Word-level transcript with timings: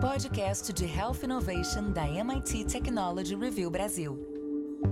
Podcast 0.00 0.72
de 0.72 0.86
Health 0.86 1.22
Innovation 1.22 1.92
da 1.92 2.08
MIT 2.08 2.64
Technology 2.64 3.36
Review 3.36 3.70
Brasil. 3.70 4.18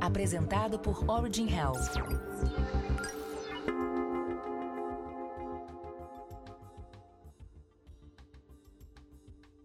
Apresentado 0.02 0.78
por 0.78 1.08
Origin 1.08 1.48
Health. 1.48 1.94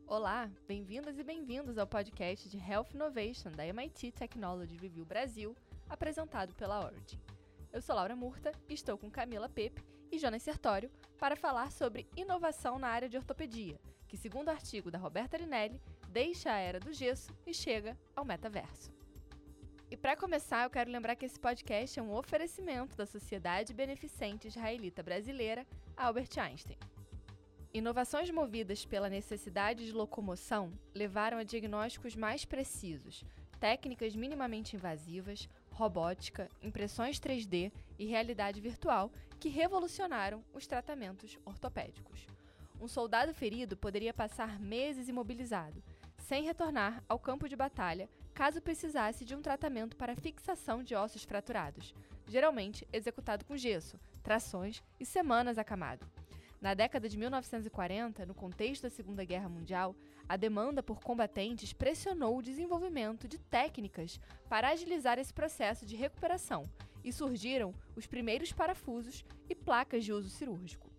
Olá, 0.07 0.49
bem-vindas 0.65 1.19
e 1.19 1.23
bem-vindos 1.25 1.77
ao 1.77 1.85
podcast 1.85 2.47
de 2.47 2.57
Health 2.57 2.93
Innovation 2.93 3.51
da 3.51 3.67
MIT 3.67 4.13
Technology 4.13 4.77
Review 4.77 5.03
Brasil, 5.03 5.53
apresentado 5.89 6.55
pela 6.55 6.85
Origin. 6.85 7.19
Eu 7.73 7.81
sou 7.81 7.97
Laura 7.97 8.15
Murta 8.15 8.53
estou 8.69 8.97
com 8.97 9.11
Camila 9.11 9.49
Pepe 9.49 9.83
e 10.09 10.17
Jonas 10.17 10.41
Sertório 10.41 10.89
para 11.19 11.35
falar 11.35 11.69
sobre 11.69 12.07
inovação 12.15 12.79
na 12.79 12.87
área 12.87 13.09
de 13.09 13.17
ortopedia, 13.17 13.77
que, 14.13 14.17
segundo 14.17 14.49
o 14.49 14.51
artigo 14.51 14.91
da 14.91 14.99
Roberta 14.99 15.37
Rinelli, 15.37 15.81
deixa 16.07 16.53
a 16.53 16.59
era 16.59 16.79
do 16.79 16.93
gesso 16.93 17.35
e 17.47 17.51
chega 17.51 17.97
ao 18.15 18.23
metaverso. 18.23 18.91
E 19.89 19.97
para 19.97 20.15
começar, 20.15 20.65
eu 20.65 20.69
quero 20.69 20.91
lembrar 20.91 21.15
que 21.15 21.25
esse 21.25 21.39
podcast 21.39 21.99
é 21.99 22.03
um 22.03 22.13
oferecimento 22.13 22.95
da 22.95 23.07
Sociedade 23.07 23.73
Beneficente 23.73 24.47
Israelita 24.47 25.01
Brasileira, 25.01 25.65
Albert 25.97 26.29
Einstein. 26.37 26.77
Inovações 27.73 28.29
movidas 28.29 28.85
pela 28.85 29.09
necessidade 29.09 29.83
de 29.83 29.91
locomoção 29.91 30.71
levaram 30.93 31.39
a 31.39 31.43
diagnósticos 31.43 32.15
mais 32.15 32.45
precisos, 32.45 33.25
técnicas 33.59 34.15
minimamente 34.15 34.75
invasivas, 34.75 35.49
robótica, 35.71 36.47
impressões 36.61 37.19
3D 37.19 37.71
e 37.97 38.05
realidade 38.05 38.61
virtual 38.61 39.11
que 39.39 39.49
revolucionaram 39.49 40.43
os 40.53 40.67
tratamentos 40.67 41.35
ortopédicos. 41.43 42.27
Um 42.83 42.87
soldado 42.89 43.33
ferido 43.33 43.77
poderia 43.77 44.13
passar 44.13 44.59
meses 44.59 45.07
imobilizado, 45.07 45.81
sem 46.17 46.43
retornar 46.43 47.01
ao 47.07 47.17
campo 47.17 47.47
de 47.47 47.55
batalha 47.55 48.09
caso 48.33 48.61
precisasse 48.61 49.23
de 49.23 49.33
um 49.33 49.41
tratamento 49.41 49.95
para 49.95 50.17
fixação 50.17 50.83
de 50.83 50.93
ossos 50.93 51.23
fraturados, 51.23 51.95
geralmente 52.27 52.85
executado 52.91 53.45
com 53.45 53.55
gesso, 53.55 53.97
trações 54.21 54.83
e 54.99 55.05
semanas 55.05 55.57
acamado. 55.57 56.05
Na 56.59 56.73
década 56.73 57.07
de 57.07 57.17
1940, 57.17 58.25
no 58.25 58.33
contexto 58.33 58.83
da 58.83 58.89
Segunda 58.89 59.23
Guerra 59.23 59.47
Mundial, 59.47 59.95
a 60.27 60.35
demanda 60.35 60.83
por 60.83 60.99
combatentes 60.99 61.71
pressionou 61.71 62.37
o 62.37 62.43
desenvolvimento 62.43 63.29
de 63.29 63.37
técnicas 63.37 64.19
para 64.49 64.67
agilizar 64.67 65.17
esse 65.17 65.33
processo 65.33 65.85
de 65.85 65.95
recuperação 65.95 66.69
e 67.01 67.13
surgiram 67.13 67.73
os 67.95 68.05
primeiros 68.05 68.51
parafusos 68.51 69.23
e 69.47 69.55
placas 69.55 70.03
de 70.03 70.11
uso 70.11 70.29
cirúrgico. 70.29 70.92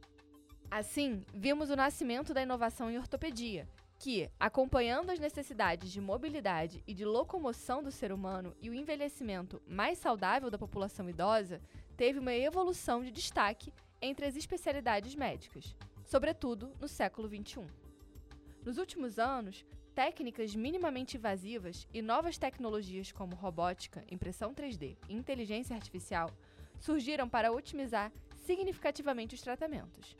Assim, 0.76 1.24
vimos 1.32 1.70
o 1.70 1.76
nascimento 1.76 2.34
da 2.34 2.42
inovação 2.42 2.90
em 2.90 2.98
ortopedia, 2.98 3.68
que, 3.96 4.28
acompanhando 4.40 5.10
as 5.10 5.20
necessidades 5.20 5.92
de 5.92 6.00
mobilidade 6.00 6.82
e 6.84 6.92
de 6.92 7.04
locomoção 7.04 7.80
do 7.80 7.92
ser 7.92 8.10
humano 8.10 8.56
e 8.60 8.68
o 8.68 8.74
envelhecimento 8.74 9.62
mais 9.68 9.98
saudável 9.98 10.50
da 10.50 10.58
população 10.58 11.08
idosa, 11.08 11.60
teve 11.96 12.18
uma 12.18 12.34
evolução 12.34 13.04
de 13.04 13.12
destaque 13.12 13.72
entre 14.02 14.26
as 14.26 14.34
especialidades 14.34 15.14
médicas, 15.14 15.76
sobretudo 16.04 16.72
no 16.80 16.88
século 16.88 17.28
XXI. 17.28 17.64
Nos 18.64 18.76
últimos 18.76 19.16
anos, 19.16 19.64
técnicas 19.94 20.56
minimamente 20.56 21.16
invasivas 21.16 21.86
e 21.94 22.02
novas 22.02 22.36
tecnologias 22.36 23.12
como 23.12 23.36
robótica, 23.36 24.04
impressão 24.10 24.52
3D 24.52 24.96
e 25.08 25.14
inteligência 25.14 25.76
artificial 25.76 26.30
surgiram 26.80 27.28
para 27.28 27.52
otimizar 27.52 28.10
significativamente 28.44 29.36
os 29.36 29.40
tratamentos. 29.40 30.16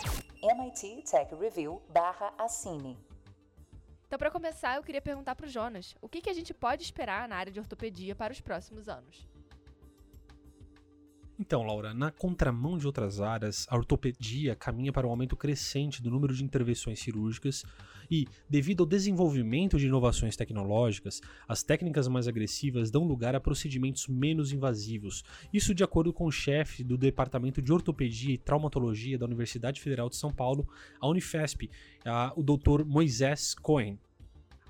MIT 0.43 1.05
Tech 1.11 1.35
Review 1.35 1.83
barra 1.93 2.33
assine. 2.39 2.99
Então, 4.07 4.19
para 4.19 4.31
começar, 4.31 4.77
eu 4.77 4.83
queria 4.83 5.01
perguntar 5.01 5.35
para 5.35 5.47
o 5.47 5.49
Jonas, 5.49 5.95
o 6.01 6.09
que, 6.09 6.21
que 6.21 6.29
a 6.29 6.35
gente 6.35 6.53
pode 6.53 6.83
esperar 6.83 7.27
na 7.27 7.37
área 7.37 7.53
de 7.53 7.61
ortopedia 7.61 8.15
para 8.15 8.33
os 8.33 8.41
próximos 8.41 8.89
anos? 8.89 9.27
Então, 11.39 11.63
Laura, 11.63 11.95
na 11.95 12.11
contramão 12.11 12.77
de 12.77 12.87
outras 12.87 13.21
áreas, 13.21 13.67
a 13.69 13.77
ortopedia 13.77 14.55
caminha 14.55 14.93
para 14.93 15.07
um 15.07 15.11
aumento 15.11 15.37
crescente 15.37 16.03
do 16.03 16.11
número 16.11 16.35
de 16.35 16.45
intervenções 16.45 17.01
cirúrgicas 17.01 17.65
e, 18.11 18.27
devido 18.49 18.83
ao 18.83 18.87
desenvolvimento 18.87 19.79
de 19.79 19.87
inovações 19.87 20.37
tecnológicas, 20.37 21.21
as 21.49 21.63
técnicas 21.63 22.07
mais 22.07 22.29
agressivas 22.29 22.91
dão 22.91 23.05
lugar 23.05 23.35
a 23.35 23.41
procedimentos 23.41 24.07
menos 24.07 24.53
invasivos. 24.53 25.25
Isso 25.53 25.75
de 25.75 25.83
acordo 25.83 26.13
com 26.13 26.27
o 26.27 26.31
chefe 26.31 26.85
do 26.85 26.99
Departamento 26.99 27.63
de 27.63 27.73
Ortopedia 27.73 28.35
e 28.35 28.39
Traumatologia 28.39 29.19
da 29.19 29.25
Universidade 29.25 29.81
Federal 29.81 30.11
de 30.11 30.17
São 30.17 30.33
Paulo, 30.33 30.69
a 31.01 31.09
Unifesp, 31.09 31.71
a, 32.05 32.33
o 32.37 32.43
Dr. 32.43 32.85
Moisés 32.85 33.55
Cohen. 33.55 33.99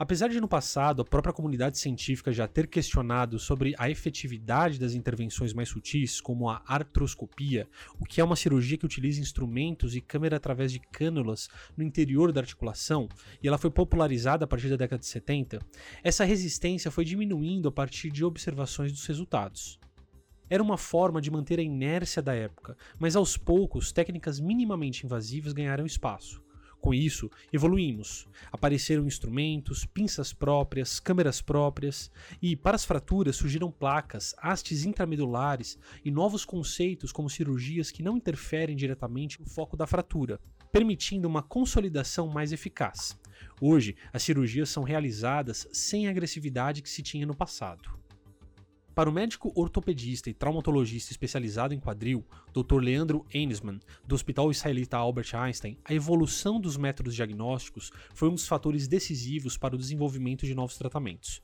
Apesar 0.02 0.26
de 0.30 0.40
no 0.40 0.48
passado 0.48 1.00
a 1.00 1.04
própria 1.04 1.32
comunidade 1.32 1.78
científica 1.78 2.32
já 2.32 2.48
ter 2.48 2.66
questionado 2.66 3.38
sobre 3.38 3.72
a 3.78 3.88
efetividade 3.88 4.76
das 4.76 4.94
intervenções 4.94 5.52
mais 5.52 5.68
sutis, 5.68 6.20
como 6.20 6.50
a 6.50 6.60
artroscopia, 6.66 7.68
o 8.00 8.04
que 8.04 8.20
é 8.20 8.24
uma 8.24 8.34
cirurgia 8.34 8.76
que 8.76 8.84
utiliza 8.84 9.20
instrumentos 9.20 9.94
e 9.94 10.00
câmera 10.00 10.38
através 10.38 10.72
de 10.72 10.80
cânulas 10.80 11.48
no 11.76 11.84
interior 11.84 12.32
da 12.32 12.40
articulação, 12.40 13.08
e 13.40 13.46
ela 13.46 13.58
foi 13.58 13.70
popularizada 13.70 14.44
a 14.44 14.48
partir 14.48 14.68
da 14.68 14.74
década 14.74 14.98
de 14.98 15.06
70, 15.06 15.60
essa 16.02 16.24
resistência 16.24 16.90
foi 16.90 17.04
diminuindo 17.04 17.68
a 17.68 17.72
partir 17.72 18.10
de 18.10 18.24
observações 18.24 18.90
dos 18.90 19.06
resultados. 19.06 19.78
Era 20.50 20.64
uma 20.64 20.76
forma 20.76 21.20
de 21.20 21.30
manter 21.30 21.60
a 21.60 21.62
inércia 21.62 22.20
da 22.20 22.34
época, 22.34 22.76
mas 22.98 23.14
aos 23.14 23.36
poucos 23.36 23.92
técnicas 23.92 24.40
minimamente 24.40 25.06
invasivas 25.06 25.52
ganharam 25.52 25.86
espaço. 25.86 26.42
Com 26.82 26.92
isso, 26.92 27.30
evoluímos. 27.52 28.26
Apareceram 28.50 29.06
instrumentos, 29.06 29.86
pinças 29.86 30.32
próprias, 30.32 30.98
câmeras 30.98 31.40
próprias 31.40 32.10
e, 32.42 32.56
para 32.56 32.74
as 32.74 32.84
fraturas, 32.84 33.36
surgiram 33.36 33.70
placas, 33.70 34.34
hastes 34.36 34.84
intramedulares 34.84 35.78
e 36.04 36.10
novos 36.10 36.44
conceitos 36.44 37.12
como 37.12 37.30
cirurgias 37.30 37.92
que 37.92 38.02
não 38.02 38.16
interferem 38.16 38.74
diretamente 38.74 39.40
no 39.40 39.46
foco 39.46 39.76
da 39.76 39.86
fratura, 39.86 40.40
permitindo 40.72 41.28
uma 41.28 41.40
consolidação 41.40 42.26
mais 42.26 42.50
eficaz. 42.50 43.16
Hoje, 43.60 43.94
as 44.12 44.24
cirurgias 44.24 44.68
são 44.68 44.82
realizadas 44.82 45.68
sem 45.72 46.08
a 46.08 46.10
agressividade 46.10 46.82
que 46.82 46.90
se 46.90 47.00
tinha 47.00 47.24
no 47.24 47.36
passado. 47.36 48.01
Para 48.94 49.08
o 49.08 49.12
médico 49.12 49.50
ortopedista 49.54 50.28
e 50.28 50.34
traumatologista 50.34 51.12
especializado 51.12 51.72
em 51.72 51.80
quadril, 51.80 52.26
Dr. 52.52 52.76
Leandro 52.78 53.24
Einsman, 53.32 53.80
do 54.06 54.14
Hospital 54.14 54.50
Israelita 54.50 54.98
Albert 54.98 55.34
Einstein, 55.34 55.78
a 55.82 55.94
evolução 55.94 56.60
dos 56.60 56.76
métodos 56.76 57.14
diagnósticos 57.14 57.90
foi 58.12 58.28
um 58.28 58.34
dos 58.34 58.46
fatores 58.46 58.86
decisivos 58.86 59.56
para 59.56 59.74
o 59.74 59.78
desenvolvimento 59.78 60.44
de 60.44 60.54
novos 60.54 60.76
tratamentos. 60.76 61.42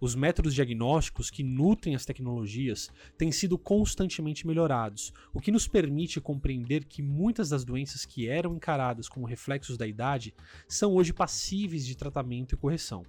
Os 0.00 0.16
métodos 0.16 0.52
diagnósticos 0.52 1.30
que 1.30 1.44
nutrem 1.44 1.94
as 1.94 2.04
tecnologias 2.04 2.90
têm 3.16 3.30
sido 3.30 3.56
constantemente 3.56 4.44
melhorados, 4.44 5.12
o 5.32 5.40
que 5.40 5.52
nos 5.52 5.68
permite 5.68 6.20
compreender 6.20 6.84
que 6.84 7.00
muitas 7.00 7.48
das 7.48 7.64
doenças 7.64 8.04
que 8.04 8.26
eram 8.28 8.56
encaradas 8.56 9.08
como 9.08 9.24
reflexos 9.24 9.76
da 9.76 9.86
idade 9.86 10.34
são 10.66 10.94
hoje 10.94 11.12
passíveis 11.12 11.86
de 11.86 11.96
tratamento 11.96 12.56
e 12.56 12.58
correção. 12.58 13.04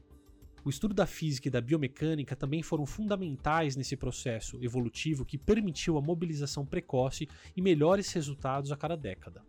O 0.63 0.69
estudo 0.69 0.93
da 0.93 1.05
física 1.05 1.47
e 1.47 1.51
da 1.51 1.61
biomecânica 1.61 2.35
também 2.35 2.61
foram 2.61 2.85
fundamentais 2.85 3.75
nesse 3.75 3.95
processo 3.95 4.57
evolutivo 4.61 5.25
que 5.25 5.37
permitiu 5.37 5.97
a 5.97 6.01
mobilização 6.01 6.65
precoce 6.65 7.29
e 7.55 7.61
melhores 7.61 8.11
resultados 8.11 8.71
a 8.71 8.77
cada 8.77 8.97
década. 8.97 9.41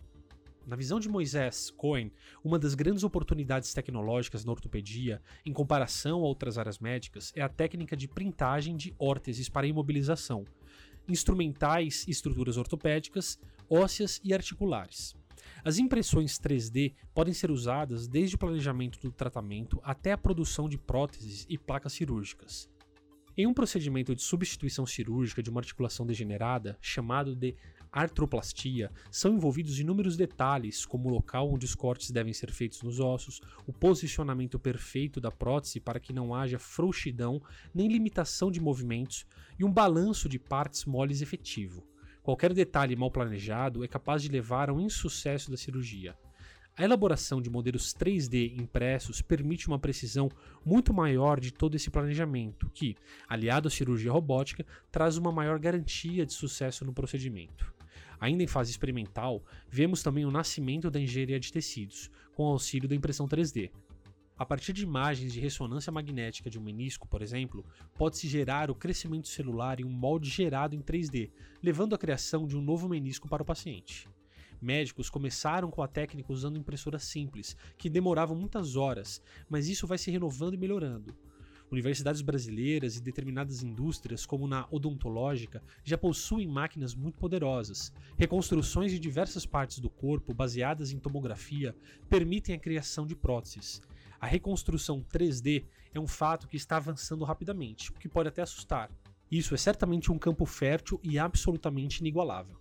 Na 0.67 0.77
visão 0.77 1.01
de 1.01 1.09
Moisés 1.09 1.71
Cohen, 1.71 2.13
uma 2.45 2.59
das 2.59 2.75
grandes 2.75 3.03
oportunidades 3.03 3.75
tecnológicas 3.75 4.45
na 4.45 4.53
ortopedia, 4.53 5.21
em 5.45 5.53
comparação 5.53 6.21
a 6.21 6.27
outras 6.27 6.59
áreas 6.59 6.79
médicas, 6.79 7.33
é 7.35 7.43
a 7.43 7.49
técnica 7.49 7.97
de 7.97 8.07
printagem 8.07 8.77
de 8.77 8.95
órteses 8.97 9.49
para 9.49 9.67
imobilização, 9.67 10.45
instrumentais 11.09 12.07
e 12.07 12.13
estruturas 12.13 12.57
ortopédicas, 12.57 13.41
ósseas 13.69 14.21
e 14.23 14.33
articulares. 14.33 15.17
As 15.63 15.79
impressões 15.79 16.39
3D 16.39 16.95
podem 17.15 17.35
ser 17.35 17.51
usadas 17.51 18.09
desde 18.09 18.37
o 18.37 18.39
planejamento 18.39 18.99
do 19.01 19.13
tratamento 19.13 19.81
até 19.83 20.13
a 20.13 20.19
produção 20.19 20.69
de 20.69 20.79
próteses 20.79 21.47
e 21.49 21.59
placas 21.59 21.93
cirúrgicas. 21.93 22.69
Em 23.37 23.47
um 23.47 23.55
procedimento 23.55 24.15
de 24.15 24.23
substituição 24.23 24.87
cirúrgica 24.87 25.43
de 25.43 25.51
uma 25.51 25.61
articulação 25.61 26.07
degenerada, 26.07 26.77
chamado 26.81 27.37
de 27.37 27.57
artroplastia, 27.93 28.91
são 29.11 29.35
envolvidos 29.35 29.79
inúmeros 29.79 30.17
detalhes, 30.17 30.87
como 30.87 31.09
o 31.09 31.13
local 31.13 31.53
onde 31.53 31.65
os 31.65 31.75
cortes 31.75 32.11
devem 32.11 32.33
ser 32.33 32.51
feitos 32.51 32.83
nos 32.83 32.99
ossos, 32.99 33.41
o 33.67 33.73
posicionamento 33.73 34.59
perfeito 34.59 35.21
da 35.21 35.31
prótese 35.31 35.81
para 35.81 36.01
que 36.01 36.13
não 36.13 36.35
haja 36.35 36.59
frouxidão 36.59 37.41
nem 37.75 37.89
limitação 37.89 38.51
de 38.51 38.61
movimentos 38.61 39.27
e 39.59 39.65
um 39.65 39.73
balanço 39.73 40.29
de 40.29 40.39
partes 40.39 40.85
moles 40.85 41.21
efetivo. 41.21 41.85
Qualquer 42.23 42.53
detalhe 42.53 42.95
mal 42.95 43.11
planejado 43.11 43.83
é 43.83 43.89
capaz 43.89 44.23
de 44.23 44.29
levar 44.29 44.69
ao 44.69 44.81
insucesso 44.81 45.51
da 45.51 45.57
cirurgia. 45.57 46.17
A 46.77 46.85
elaboração 46.85 47.43
de 47.43 47.51
modelos 47.51 47.93
3D 47.93 48.57
impressos 48.59 49.21
permite 49.21 49.69
uma 49.69 49.79
precisão 49.79 50.31
muito 50.65 50.95
maior 50.95 51.41
de 51.41 51.53
todo 51.53 51.75
esse 51.75 51.91
planejamento, 51.91 52.71
que, 52.73 52.97
aliado 53.29 53.69
à 53.69 53.71
cirurgia 53.71 54.13
robótica, 54.13 54.65
traz 54.91 55.17
uma 55.17 55.33
maior 55.33 55.59
garantia 55.59 56.25
de 56.25 56.33
sucesso 56.33 56.85
no 56.85 56.93
procedimento. 56.93 57.73
Ainda 58.21 58.43
em 58.43 58.47
fase 58.47 58.71
experimental, 58.71 59.43
vemos 59.69 60.03
também 60.03 60.25
o 60.25 60.31
nascimento 60.31 60.91
da 60.91 61.01
engenharia 61.01 61.41
de 61.41 61.53
tecidos, 61.53 62.11
com 62.35 62.45
auxílio 62.45 62.89
da 62.89 62.95
impressão 62.95 63.27
3D. 63.27 63.71
A 64.41 64.47
partir 64.47 64.73
de 64.73 64.83
imagens 64.83 65.35
de 65.35 65.39
ressonância 65.39 65.93
magnética 65.93 66.49
de 66.49 66.59
um 66.59 66.63
menisco, 66.63 67.07
por 67.07 67.21
exemplo, 67.21 67.63
pode-se 67.99 68.27
gerar 68.27 68.71
o 68.71 68.75
crescimento 68.75 69.29
celular 69.29 69.79
em 69.79 69.85
um 69.85 69.91
molde 69.91 70.31
gerado 70.31 70.75
em 70.75 70.81
3D, 70.81 71.31
levando 71.63 71.95
à 71.95 71.99
criação 71.99 72.47
de 72.47 72.57
um 72.57 72.63
novo 72.63 72.89
menisco 72.89 73.29
para 73.29 73.43
o 73.43 73.45
paciente. 73.45 74.09
Médicos 74.59 75.11
começaram 75.11 75.71
com 75.71 75.83
a 75.83 75.87
técnica 75.87 76.33
usando 76.33 76.59
impressoras 76.59 77.05
simples, 77.05 77.55
que 77.77 77.91
demoravam 77.91 78.35
muitas 78.35 78.77
horas, 78.77 79.21
mas 79.47 79.69
isso 79.69 79.87
vai 79.87 79.99
se 79.99 80.11
renovando 80.11 80.55
e 80.55 80.57
melhorando. 80.57 81.15
Universidades 81.71 82.21
brasileiras 82.21 82.97
e 82.97 83.01
determinadas 83.01 83.63
indústrias, 83.63 84.27
como 84.27 84.49
na 84.49 84.67
odontológica, 84.71 85.63
já 85.85 85.97
possuem 85.97 86.49
máquinas 86.49 86.95
muito 86.95 87.17
poderosas. 87.17 87.93
Reconstruções 88.17 88.91
de 88.91 88.99
diversas 88.99 89.47
partes 89.47 89.79
do 89.79 89.89
corpo 89.89 90.35
baseadas 90.35 90.91
em 90.91 90.99
tomografia 90.99 91.77
permitem 92.09 92.57
a 92.57 92.59
criação 92.59 93.07
de 93.07 93.15
próteses. 93.15 93.81
A 94.21 94.27
reconstrução 94.27 95.05
3D 95.13 95.65
é 95.95 96.01
um 96.01 96.09
fato 96.09 96.49
que 96.49 96.57
está 96.57 96.77
avançando 96.77 97.25
rapidamente, 97.25 97.91
o 97.91 97.95
que 97.95 98.09
pode 98.09 98.29
até 98.29 98.43
assustar. 98.43 98.91
Isso 99.31 99.55
é 99.55 99.57
certamente 99.57 100.11
um 100.11 100.19
campo 100.19 100.45
fértil 100.45 101.01
e 101.05 101.21
absolutamente 101.21 102.01
inigualável. 102.01 102.59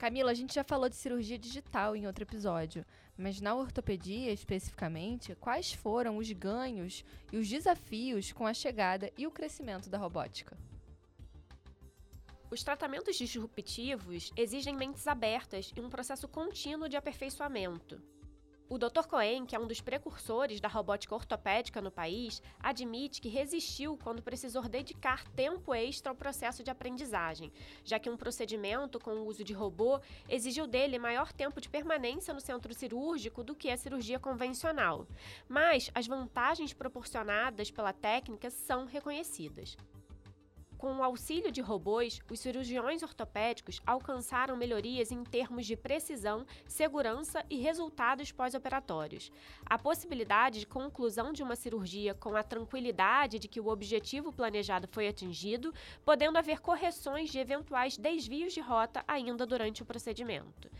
Camila, 0.00 0.30
a 0.30 0.34
gente 0.34 0.54
já 0.54 0.64
falou 0.64 0.88
de 0.88 0.96
cirurgia 0.96 1.38
digital 1.38 1.94
em 1.94 2.06
outro 2.06 2.24
episódio, 2.24 2.86
mas 3.18 3.38
na 3.38 3.54
ortopedia 3.54 4.32
especificamente, 4.32 5.34
quais 5.34 5.74
foram 5.74 6.16
os 6.16 6.32
ganhos 6.32 7.04
e 7.30 7.36
os 7.36 7.46
desafios 7.46 8.32
com 8.32 8.46
a 8.46 8.54
chegada 8.54 9.12
e 9.18 9.26
o 9.26 9.30
crescimento 9.30 9.90
da 9.90 9.98
robótica? 9.98 10.56
Os 12.50 12.64
tratamentos 12.64 13.14
disruptivos 13.14 14.32
exigem 14.34 14.74
mentes 14.74 15.06
abertas 15.06 15.70
e 15.76 15.80
um 15.82 15.90
processo 15.90 16.26
contínuo 16.26 16.88
de 16.88 16.96
aperfeiçoamento. 16.96 18.00
O 18.72 18.78
Dr. 18.78 19.04
Cohen, 19.08 19.46
que 19.46 19.56
é 19.56 19.58
um 19.58 19.66
dos 19.66 19.80
precursores 19.80 20.60
da 20.60 20.68
robótica 20.68 21.12
ortopédica 21.12 21.80
no 21.80 21.90
país, 21.90 22.40
admite 22.60 23.20
que 23.20 23.28
resistiu 23.28 23.98
quando 24.00 24.22
precisou 24.22 24.62
dedicar 24.68 25.26
tempo 25.30 25.74
extra 25.74 26.12
ao 26.12 26.16
processo 26.16 26.62
de 26.62 26.70
aprendizagem, 26.70 27.52
já 27.84 27.98
que 27.98 28.08
um 28.08 28.16
procedimento 28.16 29.00
com 29.00 29.10
o 29.10 29.26
uso 29.26 29.42
de 29.42 29.52
robô 29.52 29.98
exigiu 30.28 30.68
dele 30.68 31.00
maior 31.00 31.32
tempo 31.32 31.60
de 31.60 31.68
permanência 31.68 32.32
no 32.32 32.40
centro 32.40 32.72
cirúrgico 32.72 33.42
do 33.42 33.56
que 33.56 33.70
a 33.70 33.76
cirurgia 33.76 34.20
convencional. 34.20 35.04
Mas 35.48 35.90
as 35.92 36.06
vantagens 36.06 36.72
proporcionadas 36.72 37.72
pela 37.72 37.92
técnica 37.92 38.50
são 38.50 38.84
reconhecidas. 38.84 39.76
Com 40.80 40.96
o 40.96 41.02
auxílio 41.02 41.52
de 41.52 41.60
robôs, 41.60 42.22
os 42.30 42.40
cirurgiões 42.40 43.02
ortopédicos 43.02 43.82
alcançaram 43.86 44.56
melhorias 44.56 45.12
em 45.12 45.22
termos 45.22 45.66
de 45.66 45.76
precisão, 45.76 46.46
segurança 46.66 47.44
e 47.50 47.58
resultados 47.58 48.32
pós-operatórios. 48.32 49.30
A 49.66 49.78
possibilidade 49.78 50.60
de 50.60 50.66
conclusão 50.66 51.34
de 51.34 51.42
uma 51.42 51.54
cirurgia 51.54 52.14
com 52.14 52.34
a 52.34 52.42
tranquilidade 52.42 53.38
de 53.38 53.46
que 53.46 53.60
o 53.60 53.68
objetivo 53.68 54.32
planejado 54.32 54.88
foi 54.90 55.06
atingido, 55.06 55.70
podendo 56.02 56.38
haver 56.38 56.60
correções 56.60 57.28
de 57.28 57.38
eventuais 57.38 57.98
desvios 57.98 58.54
de 58.54 58.62
rota 58.62 59.04
ainda 59.06 59.44
durante 59.44 59.82
o 59.82 59.86
procedimento. 59.86 60.70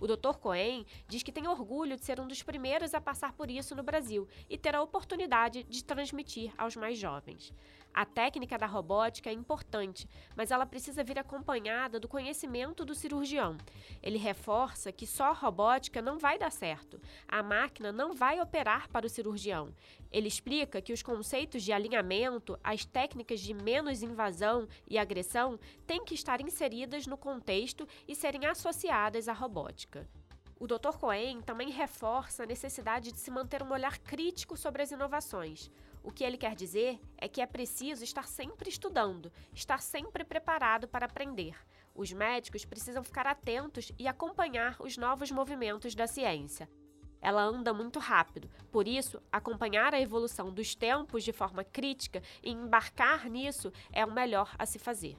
O 0.00 0.06
Dr. 0.06 0.38
Cohen 0.40 0.86
diz 1.06 1.22
que 1.22 1.30
tem 1.30 1.46
orgulho 1.46 1.98
de 1.98 2.04
ser 2.06 2.18
um 2.18 2.26
dos 2.26 2.42
primeiros 2.42 2.94
a 2.94 3.00
passar 3.02 3.34
por 3.34 3.50
isso 3.50 3.76
no 3.76 3.82
Brasil 3.82 4.26
e 4.48 4.56
ter 4.56 4.74
a 4.74 4.80
oportunidade 4.80 5.64
de 5.64 5.84
transmitir 5.84 6.50
aos 6.56 6.74
mais 6.74 6.96
jovens. 6.96 7.52
A 7.92 8.04
técnica 8.04 8.56
da 8.56 8.66
robótica 8.66 9.30
é 9.30 9.32
importante, 9.32 10.08
mas 10.36 10.50
ela 10.50 10.64
precisa 10.64 11.02
vir 11.02 11.18
acompanhada 11.18 11.98
do 11.98 12.08
conhecimento 12.08 12.84
do 12.84 12.94
cirurgião. 12.94 13.56
Ele 14.02 14.16
reforça 14.16 14.92
que 14.92 15.06
só 15.06 15.24
a 15.24 15.32
robótica 15.32 16.00
não 16.00 16.18
vai 16.18 16.38
dar 16.38 16.52
certo. 16.52 17.00
A 17.26 17.42
máquina 17.42 17.90
não 17.90 18.14
vai 18.14 18.40
operar 18.40 18.88
para 18.88 19.06
o 19.06 19.10
cirurgião. 19.10 19.74
Ele 20.10 20.28
explica 20.28 20.80
que 20.80 20.92
os 20.92 21.02
conceitos 21.02 21.62
de 21.62 21.72
alinhamento, 21.72 22.58
as 22.62 22.84
técnicas 22.84 23.40
de 23.40 23.52
menos 23.52 24.02
invasão 24.02 24.68
e 24.88 24.96
agressão 24.96 25.58
têm 25.86 26.04
que 26.04 26.14
estar 26.14 26.40
inseridas 26.40 27.06
no 27.06 27.18
contexto 27.18 27.86
e 28.06 28.14
serem 28.14 28.46
associadas 28.46 29.28
à 29.28 29.32
robótica. 29.32 30.08
O 30.60 30.66
Dr. 30.66 30.98
Cohen 30.98 31.40
também 31.40 31.70
reforça 31.70 32.42
a 32.42 32.46
necessidade 32.46 33.12
de 33.12 33.18
se 33.18 33.30
manter 33.30 33.62
um 33.62 33.72
olhar 33.72 33.98
crítico 33.98 34.58
sobre 34.58 34.82
as 34.82 34.90
inovações. 34.90 35.70
O 36.02 36.10
que 36.10 36.24
ele 36.24 36.38
quer 36.38 36.54
dizer 36.54 37.00
é 37.18 37.28
que 37.28 37.40
é 37.40 37.46
preciso 37.46 38.02
estar 38.02 38.26
sempre 38.26 38.68
estudando, 38.68 39.30
estar 39.52 39.80
sempre 39.82 40.24
preparado 40.24 40.88
para 40.88 41.06
aprender. 41.06 41.54
Os 41.94 42.12
médicos 42.12 42.64
precisam 42.64 43.02
ficar 43.02 43.26
atentos 43.26 43.92
e 43.98 44.08
acompanhar 44.08 44.76
os 44.80 44.96
novos 44.96 45.30
movimentos 45.30 45.94
da 45.94 46.06
ciência. 46.06 46.68
Ela 47.20 47.42
anda 47.42 47.74
muito 47.74 47.98
rápido, 47.98 48.50
por 48.72 48.88
isso, 48.88 49.22
acompanhar 49.30 49.92
a 49.92 50.00
evolução 50.00 50.50
dos 50.50 50.74
tempos 50.74 51.22
de 51.22 51.32
forma 51.32 51.62
crítica 51.62 52.22
e 52.42 52.50
embarcar 52.50 53.28
nisso 53.28 53.70
é 53.92 54.04
o 54.04 54.10
melhor 54.10 54.54
a 54.58 54.64
se 54.64 54.78
fazer. 54.78 55.16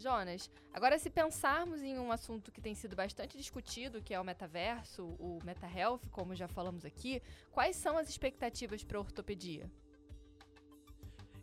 Jonas, 0.00 0.50
agora 0.72 0.98
se 0.98 1.10
pensarmos 1.10 1.82
em 1.82 1.98
um 1.98 2.10
assunto 2.10 2.50
que 2.50 2.60
tem 2.60 2.74
sido 2.74 2.96
bastante 2.96 3.36
discutido, 3.36 4.00
que 4.00 4.14
é 4.14 4.18
o 4.18 4.24
metaverso, 4.24 5.04
o 5.18 5.38
meta-health, 5.44 6.00
como 6.10 6.34
já 6.34 6.48
falamos 6.48 6.84
aqui, 6.86 7.22
quais 7.52 7.76
são 7.76 7.98
as 7.98 8.08
expectativas 8.08 8.82
para 8.82 8.96
a 8.96 9.00
ortopedia? 9.00 9.70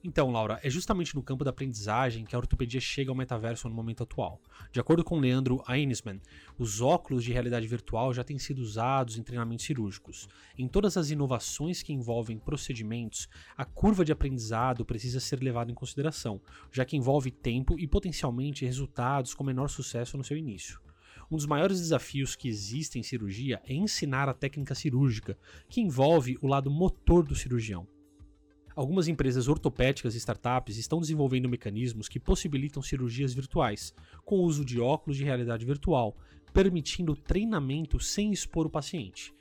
Então, 0.08 0.32
Laura, 0.32 0.58
é 0.64 0.70
justamente 0.70 1.14
no 1.14 1.22
campo 1.22 1.44
da 1.44 1.50
aprendizagem 1.50 2.24
que 2.24 2.34
a 2.34 2.40
ortopedia 2.40 2.80
chega 2.80 3.12
ao 3.12 3.16
metaverso 3.16 3.68
no 3.68 3.76
momento 3.76 4.04
atual. 4.04 4.42
De 4.72 4.80
acordo 4.80 5.04
com 5.04 5.20
Leandro 5.20 5.62
Einesman, 5.68 6.22
os 6.58 6.80
óculos 6.80 7.26
de 7.26 7.34
realidade 7.34 7.68
virtual 7.68 8.14
já 8.14 8.24
têm 8.24 8.40
sido 8.40 8.60
usados 8.60 9.18
em 9.18 9.22
treinamentos 9.22 9.66
cirúrgicos. 9.66 10.30
Em 10.58 10.66
todas 10.66 10.96
as 10.96 11.10
inovações 11.12 11.84
que 11.84 11.92
envolvem 11.92 12.40
procedimentos, 12.40 13.28
a 13.58 13.66
curva 13.66 14.06
de 14.06 14.14
aprendizado 14.14 14.86
precisa 14.86 15.20
ser 15.20 15.44
levada 15.44 15.74
em 15.74 15.76
consideração, 15.76 16.40
já 16.72 16.86
que 16.86 16.96
envolve 16.96 17.30
tempo 17.30 17.78
e 17.78 17.86
potencialmente 17.86 18.64
resultados 18.64 19.34
com 19.34 19.44
menor 19.44 19.68
sucesso 19.68 20.18
no 20.18 20.24
seu 20.24 20.38
início. 20.38 20.80
Um 21.30 21.36
dos 21.36 21.46
maiores 21.46 21.82
desafios 21.82 22.34
que 22.34 22.48
existem 22.48 23.02
em 23.02 23.04
cirurgia 23.04 23.62
é 23.66 23.74
ensinar 23.74 24.30
a 24.30 24.34
técnica 24.34 24.74
cirúrgica, 24.74 25.38
que 25.68 25.82
envolve 25.82 26.38
o 26.42 26.48
lado 26.48 26.72
motor 26.72 27.26
do 27.28 27.36
cirurgião. 27.36 27.86
Algumas 28.78 29.08
empresas 29.08 29.48
ortopédicas 29.48 30.14
e 30.14 30.20
startups 30.20 30.78
estão 30.78 31.00
desenvolvendo 31.00 31.50
mecanismos 31.50 32.08
que 32.08 32.20
possibilitam 32.20 32.80
cirurgias 32.80 33.34
virtuais, 33.34 33.92
com 34.24 34.36
o 34.36 34.44
uso 34.44 34.64
de 34.64 34.80
óculos 34.80 35.18
de 35.18 35.24
realidade 35.24 35.66
virtual, 35.66 36.16
permitindo 36.54 37.16
treinamento 37.16 38.00
sem 38.00 38.32
expor 38.32 38.68
o 38.68 38.70
paciente. 38.70 39.34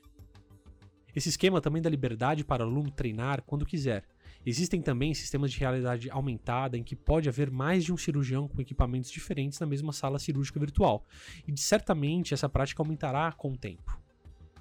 Esse 1.15 1.29
esquema 1.29 1.61
também 1.61 1.83
dá 1.83 1.91
liberdade 1.91 2.45
para 2.45 2.65
o 2.65 2.67
aluno 2.67 2.91
treinar 2.91 3.43
quando 3.43 3.67
quiser. 3.67 4.07
Existem 4.47 4.81
também 4.81 5.13
sistemas 5.13 5.53
de 5.53 5.61
realidade 5.61 6.11
aumentada 6.11 6.79
em 6.79 6.83
que 6.83 6.97
pode 6.97 7.29
haver 7.29 7.51
mais 7.51 7.85
de 7.85 7.93
um 7.93 7.97
cirurgião 7.99 8.49
com 8.49 8.63
equipamentos 8.63 9.11
diferentes 9.11 9.61
na 9.61 9.67
mesma 9.67 9.93
sala 9.93 10.19
cirúrgica 10.19 10.59
virtual, 10.59 11.05
e 11.47 11.55
certamente 11.61 12.33
essa 12.33 12.49
prática 12.49 12.81
aumentará 12.81 13.31
com 13.33 13.53
o 13.53 13.59
tempo. 13.59 14.06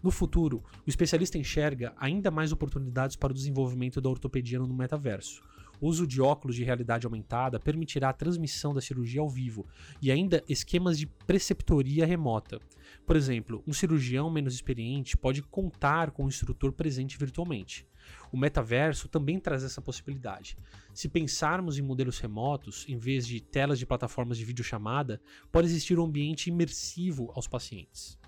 No 0.05 0.11
futuro, 0.11 0.63
o 0.85 0.87
especialista 0.87 1.35
enxerga 1.35 1.91
ainda 1.97 2.29
mais 2.29 2.51
oportunidades 2.51 3.15
para 3.15 3.31
o 3.31 3.33
desenvolvimento 3.33 3.99
da 3.99 4.07
ortopedia 4.07 4.59
no 4.59 4.71
metaverso. 4.71 5.41
O 5.81 5.87
uso 5.87 6.05
de 6.05 6.21
óculos 6.21 6.55
de 6.55 6.63
realidade 6.63 7.07
aumentada 7.07 7.59
permitirá 7.59 8.09
a 8.09 8.13
transmissão 8.13 8.71
da 8.71 8.79
cirurgia 8.79 9.19
ao 9.19 9.27
vivo 9.27 9.65
e 9.99 10.11
ainda 10.11 10.43
esquemas 10.47 10.99
de 10.99 11.07
preceptoria 11.07 12.05
remota. 12.05 12.59
Por 13.03 13.15
exemplo, 13.15 13.63
um 13.65 13.73
cirurgião 13.73 14.29
menos 14.29 14.53
experiente 14.53 15.17
pode 15.17 15.41
contar 15.41 16.11
com 16.11 16.25
um 16.25 16.27
instrutor 16.27 16.71
presente 16.71 17.17
virtualmente. 17.17 17.87
O 18.31 18.37
metaverso 18.37 19.07
também 19.07 19.39
traz 19.39 19.63
essa 19.63 19.81
possibilidade. 19.81 20.55
Se 20.93 21.09
pensarmos 21.09 21.79
em 21.79 21.81
modelos 21.81 22.19
remotos, 22.19 22.85
em 22.87 22.99
vez 22.99 23.25
de 23.25 23.41
telas 23.41 23.79
de 23.79 23.87
plataformas 23.87 24.37
de 24.37 24.45
videochamada, 24.45 25.19
pode 25.51 25.65
existir 25.65 25.97
um 25.97 26.05
ambiente 26.05 26.51
imersivo 26.51 27.31
aos 27.33 27.47
pacientes. 27.47 28.23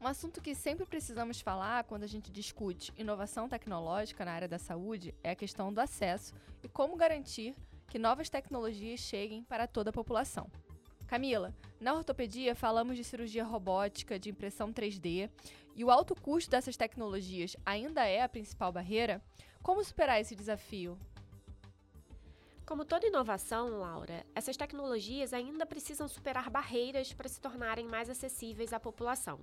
Um 0.00 0.06
assunto 0.06 0.40
que 0.40 0.54
sempre 0.54 0.86
precisamos 0.86 1.40
falar 1.40 1.82
quando 1.82 2.04
a 2.04 2.06
gente 2.06 2.30
discute 2.30 2.92
inovação 2.96 3.48
tecnológica 3.48 4.24
na 4.24 4.30
área 4.30 4.46
da 4.46 4.58
saúde 4.58 5.12
é 5.24 5.30
a 5.30 5.36
questão 5.36 5.72
do 5.72 5.80
acesso 5.80 6.34
e 6.62 6.68
como 6.68 6.96
garantir 6.96 7.52
que 7.88 7.98
novas 7.98 8.30
tecnologias 8.30 9.00
cheguem 9.00 9.42
para 9.42 9.66
toda 9.66 9.90
a 9.90 9.92
população. 9.92 10.48
Camila, 11.08 11.52
na 11.80 11.94
ortopedia 11.94 12.54
falamos 12.54 12.96
de 12.96 13.02
cirurgia 13.02 13.42
robótica, 13.42 14.20
de 14.20 14.30
impressão 14.30 14.72
3D, 14.72 15.28
e 15.74 15.84
o 15.84 15.90
alto 15.90 16.14
custo 16.14 16.50
dessas 16.50 16.76
tecnologias 16.76 17.56
ainda 17.66 18.04
é 18.04 18.22
a 18.22 18.28
principal 18.28 18.70
barreira? 18.70 19.20
Como 19.62 19.82
superar 19.82 20.20
esse 20.20 20.36
desafio? 20.36 20.96
Como 22.64 22.84
toda 22.84 23.06
inovação, 23.06 23.78
Laura, 23.78 24.24
essas 24.32 24.56
tecnologias 24.56 25.32
ainda 25.32 25.66
precisam 25.66 26.06
superar 26.06 26.50
barreiras 26.50 27.12
para 27.12 27.28
se 27.28 27.40
tornarem 27.40 27.88
mais 27.88 28.08
acessíveis 28.08 28.72
à 28.72 28.78
população. 28.78 29.40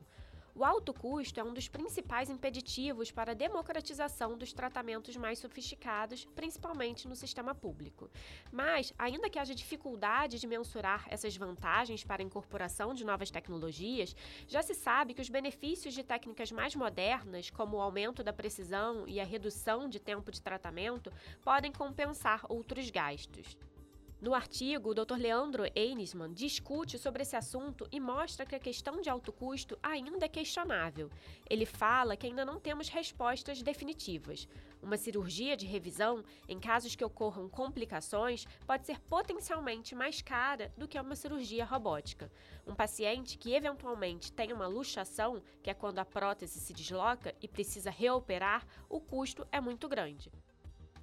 O 0.57 0.63
alto 0.63 0.93
custo 0.93 1.37
é 1.37 1.43
um 1.43 1.53
dos 1.53 1.67
principais 1.67 2.29
impeditivos 2.29 3.11
para 3.11 3.33
a 3.33 3.35
democratização 3.35 4.37
dos 4.37 4.53
tratamentos 4.53 5.13
mais 5.17 5.37
sofisticados, 5.37 6.23
principalmente 6.33 7.09
no 7.09 7.15
sistema 7.15 7.53
público. 7.53 8.09
Mas, 8.53 8.93
ainda 8.97 9.29
que 9.29 9.37
haja 9.37 9.53
dificuldade 9.53 10.39
de 10.39 10.47
mensurar 10.47 11.07
essas 11.09 11.35
vantagens 11.35 12.05
para 12.05 12.23
a 12.23 12.25
incorporação 12.25 12.93
de 12.93 13.03
novas 13.03 13.29
tecnologias, 13.29 14.15
já 14.47 14.61
se 14.61 14.73
sabe 14.73 15.13
que 15.13 15.21
os 15.21 15.27
benefícios 15.27 15.93
de 15.93 16.03
técnicas 16.03 16.53
mais 16.53 16.73
modernas, 16.73 17.49
como 17.49 17.75
o 17.75 17.81
aumento 17.81 18.23
da 18.23 18.31
precisão 18.31 19.05
e 19.05 19.19
a 19.19 19.25
redução 19.25 19.89
de 19.89 19.99
tempo 19.99 20.31
de 20.31 20.41
tratamento, 20.41 21.11
podem 21.43 21.69
compensar 21.69 22.45
outros 22.47 22.89
gastos. 22.89 23.57
No 24.21 24.33
artigo, 24.33 24.91
o 24.91 24.93
Dr. 24.93 25.17
Leandro 25.17 25.65
Einisman 25.75 26.33
discute 26.33 26.97
sobre 26.97 27.21
esse 27.23 27.35
assunto 27.35 27.85
e 27.91 27.99
mostra 27.99 28.45
que 28.45 28.55
a 28.55 28.59
questão 28.59 29.01
de 29.01 29.09
alto 29.09 29.31
custo 29.31 29.77
ainda 29.83 30.25
é 30.25 30.29
questionável. 30.29 31.11
Ele 31.49 31.65
fala 31.65 32.15
que 32.15 32.25
ainda 32.25 32.45
não 32.45 32.57
temos 32.57 32.87
respostas 32.87 33.61
definitivas. 33.61 34.47
Uma 34.81 34.95
cirurgia 34.95 35.57
de 35.57 35.65
revisão, 35.65 36.23
em 36.47 36.59
casos 36.59 36.95
que 36.95 37.03
ocorram 37.03 37.49
complicações, 37.49 38.45
pode 38.65 38.85
ser 38.85 39.01
potencialmente 39.01 39.93
mais 39.93 40.21
cara 40.21 40.73
do 40.77 40.87
que 40.87 40.99
uma 40.99 41.15
cirurgia 41.15 41.65
robótica. 41.65 42.31
Um 42.65 42.73
paciente 42.73 43.37
que 43.37 43.53
eventualmente 43.53 44.31
tem 44.31 44.53
uma 44.53 44.65
luxação, 44.65 45.43
que 45.61 45.69
é 45.69 45.73
quando 45.73 45.99
a 45.99 46.05
prótese 46.05 46.61
se 46.61 46.73
desloca 46.73 47.35
e 47.41 47.49
precisa 47.49 47.91
reoperar, 47.91 48.65
o 48.87 49.01
custo 49.01 49.45
é 49.51 49.59
muito 49.59 49.89
grande. 49.89 50.31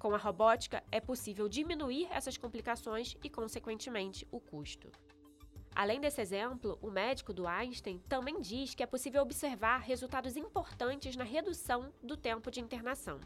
Com 0.03 0.13
a 0.13 0.17
robótica, 0.17 0.83
é 0.91 0.99
possível 0.99 1.47
diminuir 1.47 2.09
essas 2.11 2.35
complicações 2.35 3.15
e, 3.23 3.29
consequentemente, 3.29 4.27
o 4.29 4.37
custo. 4.37 4.91
Além 5.75 5.99
desse 5.99 6.21
exemplo, 6.21 6.77
o 6.81 6.91
médico 6.91 7.33
do 7.33 7.47
Einstein 7.47 7.97
também 8.07 8.39
diz 8.39 8.75
que 8.75 8.83
é 8.83 8.85
possível 8.85 9.23
observar 9.23 9.79
resultados 9.79 10.37
importantes 10.37 11.15
na 11.15 11.23
redução 11.23 11.91
do 12.01 12.15
tempo 12.15 12.51
de 12.51 12.59
internação, 12.59 13.19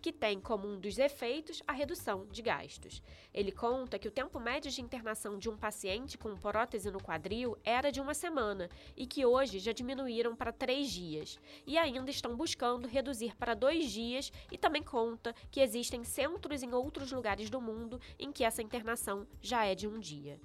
que 0.00 0.10
tem 0.10 0.40
como 0.40 0.66
um 0.66 0.80
dos 0.80 0.98
efeitos 0.98 1.62
a 1.66 1.72
redução 1.72 2.26
de 2.30 2.40
gastos. 2.40 3.02
Ele 3.34 3.52
conta 3.52 3.98
que 3.98 4.08
o 4.08 4.10
tempo 4.10 4.40
médio 4.40 4.70
de 4.70 4.80
internação 4.80 5.38
de 5.38 5.50
um 5.50 5.58
paciente 5.58 6.16
com 6.16 6.34
prótese 6.36 6.90
no 6.90 7.02
quadril 7.02 7.56
era 7.62 7.92
de 7.92 8.00
uma 8.00 8.14
semana 8.14 8.70
e 8.96 9.06
que 9.06 9.26
hoje 9.26 9.58
já 9.58 9.72
diminuíram 9.72 10.34
para 10.34 10.52
três 10.52 10.90
dias, 10.90 11.38
e 11.66 11.76
ainda 11.76 12.10
estão 12.10 12.34
buscando 12.34 12.88
reduzir 12.88 13.36
para 13.36 13.54
dois 13.54 13.90
dias, 13.90 14.32
e 14.50 14.56
também 14.56 14.82
conta 14.82 15.34
que 15.50 15.60
existem 15.60 16.02
centros 16.02 16.62
em 16.62 16.72
outros 16.72 17.12
lugares 17.12 17.50
do 17.50 17.60
mundo 17.60 18.00
em 18.18 18.32
que 18.32 18.42
essa 18.42 18.62
internação 18.62 19.26
já 19.42 19.66
é 19.66 19.74
de 19.74 19.86
um 19.86 19.98
dia. 19.98 20.40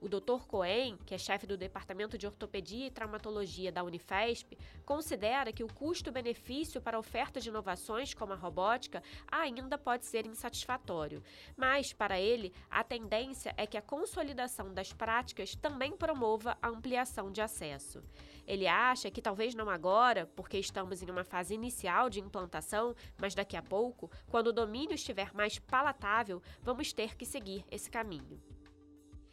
O 0.00 0.08
Dr. 0.08 0.46
Cohen, 0.46 0.96
que 1.04 1.14
é 1.14 1.18
chefe 1.18 1.46
do 1.46 1.58
Departamento 1.58 2.16
de 2.16 2.26
Ortopedia 2.26 2.86
e 2.86 2.90
Traumatologia 2.90 3.70
da 3.70 3.84
Unifesp, 3.84 4.56
considera 4.86 5.52
que 5.52 5.62
o 5.62 5.72
custo-benefício 5.72 6.80
para 6.80 6.96
a 6.96 7.00
oferta 7.00 7.38
de 7.38 7.50
inovações 7.50 8.14
como 8.14 8.32
a 8.32 8.36
robótica 8.36 9.02
ainda 9.30 9.76
pode 9.76 10.06
ser 10.06 10.24
insatisfatório, 10.24 11.22
mas, 11.54 11.92
para 11.92 12.18
ele, 12.18 12.50
a 12.70 12.82
tendência 12.82 13.52
é 13.58 13.66
que 13.66 13.76
a 13.76 13.82
consolidação 13.82 14.72
das 14.72 14.90
práticas 14.90 15.54
também 15.54 15.92
promova 15.92 16.56
a 16.62 16.68
ampliação 16.68 17.30
de 17.30 17.42
acesso. 17.42 18.02
Ele 18.46 18.66
acha 18.66 19.10
que 19.10 19.20
talvez 19.20 19.54
não 19.54 19.68
agora, 19.68 20.26
porque 20.34 20.58
estamos 20.58 21.02
em 21.02 21.10
uma 21.10 21.24
fase 21.24 21.54
inicial 21.54 22.08
de 22.08 22.20
implantação, 22.20 22.96
mas 23.18 23.34
daqui 23.34 23.56
a 23.56 23.62
pouco, 23.62 24.10
quando 24.30 24.46
o 24.46 24.52
domínio 24.52 24.94
estiver 24.94 25.34
mais 25.34 25.58
palatável, 25.58 26.42
vamos 26.62 26.90
ter 26.90 27.16
que 27.16 27.26
seguir 27.26 27.66
esse 27.70 27.90
caminho. 27.90 28.40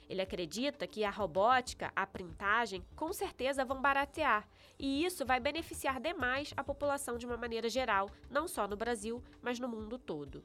Ele 0.10 0.22
acredita 0.22 0.88
que 0.88 1.04
a 1.04 1.10
robótica, 1.10 1.92
a 1.96 2.06
printagem, 2.08 2.84
com 2.96 3.12
certeza 3.12 3.66
vão 3.66 3.82
baratear, 3.82 4.48
e 4.80 5.04
isso 5.04 5.26
vai 5.26 5.40
beneficiar 5.40 6.00
demais 6.00 6.54
a 6.56 6.64
população 6.64 7.18
de 7.18 7.26
uma 7.26 7.38
maneira 7.38 7.70
geral, 7.70 8.10
não 8.30 8.48
só 8.48 8.68
no 8.68 8.78
Brasil, 8.78 9.24
mas 9.42 9.60
no 9.60 9.68
mundo 9.68 9.98
todo. 9.98 10.44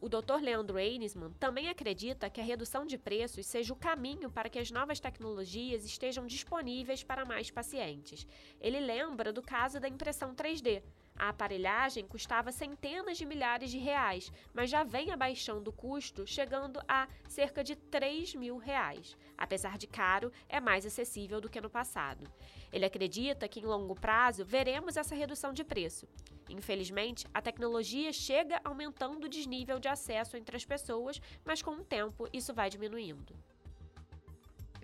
O 0.00 0.08
Dr. 0.08 0.40
Leandro 0.42 0.78
Einisman 0.78 1.32
também 1.32 1.68
acredita 1.68 2.28
que 2.28 2.40
a 2.40 2.44
redução 2.44 2.84
de 2.84 2.98
preços 2.98 3.46
seja 3.46 3.72
o 3.72 3.76
caminho 3.76 4.30
para 4.30 4.48
que 4.48 4.58
as 4.58 4.70
novas 4.70 5.00
tecnologias 5.00 5.84
estejam 5.84 6.26
disponíveis 6.26 7.02
para 7.02 7.24
mais 7.24 7.50
pacientes. 7.50 8.26
Ele 8.60 8.78
lembra 8.78 9.32
do 9.32 9.42
caso 9.42 9.80
da 9.80 9.88
impressão 9.88 10.34
3D. 10.34 10.82
A 11.18 11.30
aparelhagem 11.30 12.06
custava 12.06 12.52
centenas 12.52 13.16
de 13.16 13.24
milhares 13.24 13.70
de 13.70 13.78
reais, 13.78 14.30
mas 14.52 14.68
já 14.68 14.84
vem 14.84 15.10
abaixando 15.10 15.70
o 15.70 15.72
custo, 15.72 16.26
chegando 16.26 16.80
a 16.86 17.08
cerca 17.26 17.64
de 17.64 17.74
3 17.74 18.34
mil 18.34 18.58
reais. 18.58 19.16
Apesar 19.36 19.78
de 19.78 19.86
caro, 19.86 20.30
é 20.48 20.60
mais 20.60 20.84
acessível 20.84 21.40
do 21.40 21.48
que 21.48 21.60
no 21.60 21.70
passado. 21.70 22.30
Ele 22.70 22.84
acredita 22.84 23.48
que 23.48 23.60
em 23.60 23.64
longo 23.64 23.94
prazo 23.94 24.44
veremos 24.44 24.96
essa 24.96 25.14
redução 25.14 25.52
de 25.52 25.64
preço. 25.64 26.06
Infelizmente, 26.48 27.26
a 27.32 27.40
tecnologia 27.40 28.12
chega 28.12 28.60
aumentando 28.62 29.24
o 29.24 29.28
desnível 29.28 29.78
de 29.78 29.88
acesso 29.88 30.36
entre 30.36 30.56
as 30.56 30.64
pessoas, 30.64 31.20
mas 31.44 31.62
com 31.62 31.72
o 31.72 31.84
tempo 31.84 32.28
isso 32.32 32.52
vai 32.52 32.68
diminuindo. 32.68 33.34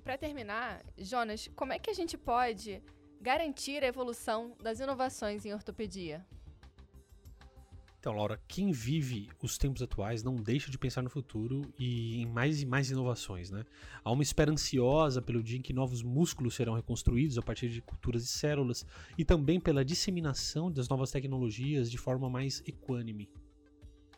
Para 0.03 0.19
terminar, 0.19 0.83
Jonas, 0.99 1.49
como 1.55 1.73
é 1.73 1.79
que 1.79 1.91
a 1.91 1.95
gente 1.95 2.19
pode 2.19 2.83
garantir 3.23 3.85
a 3.85 3.87
evolução 3.87 4.57
das 4.61 4.81
inovações 4.81 5.47
em 5.47 5.55
ortopedia? 5.55 6.27
Então, 8.01 8.17
Laura, 8.17 8.41
quem 8.49 8.73
vive 8.73 9.29
os 9.41 9.57
tempos 9.57 9.81
atuais 9.81 10.25
não 10.25 10.35
deixa 10.35 10.73
de 10.73 10.77
pensar 10.77 11.03
no 11.03 11.09
futuro 11.09 11.73
e 11.79 12.21
em 12.21 12.27
mais 12.27 12.61
e 12.61 12.67
mais 12.67 12.91
inovações, 12.91 13.49
né? 13.49 13.65
Há 14.03 14.11
uma 14.11 14.25
espera 14.25 14.51
ansiosa 14.51 15.23
pelo 15.23 15.41
dia 15.41 15.57
em 15.57 15.63
que 15.63 15.73
novos 15.73 16.03
músculos 16.03 16.57
serão 16.57 16.75
reconstruídos 16.75 17.39
a 17.39 17.43
partir 17.43 17.69
de 17.69 17.81
culturas 17.81 18.25
de 18.25 18.31
células 18.31 18.85
e 19.17 19.25
também 19.25 19.61
pela 19.61 19.85
disseminação 19.85 20.69
das 20.69 20.89
novas 20.89 21.13
tecnologias 21.13 21.89
de 21.89 21.99
forma 21.99 22.29
mais 22.29 22.61
equânime. 22.67 23.31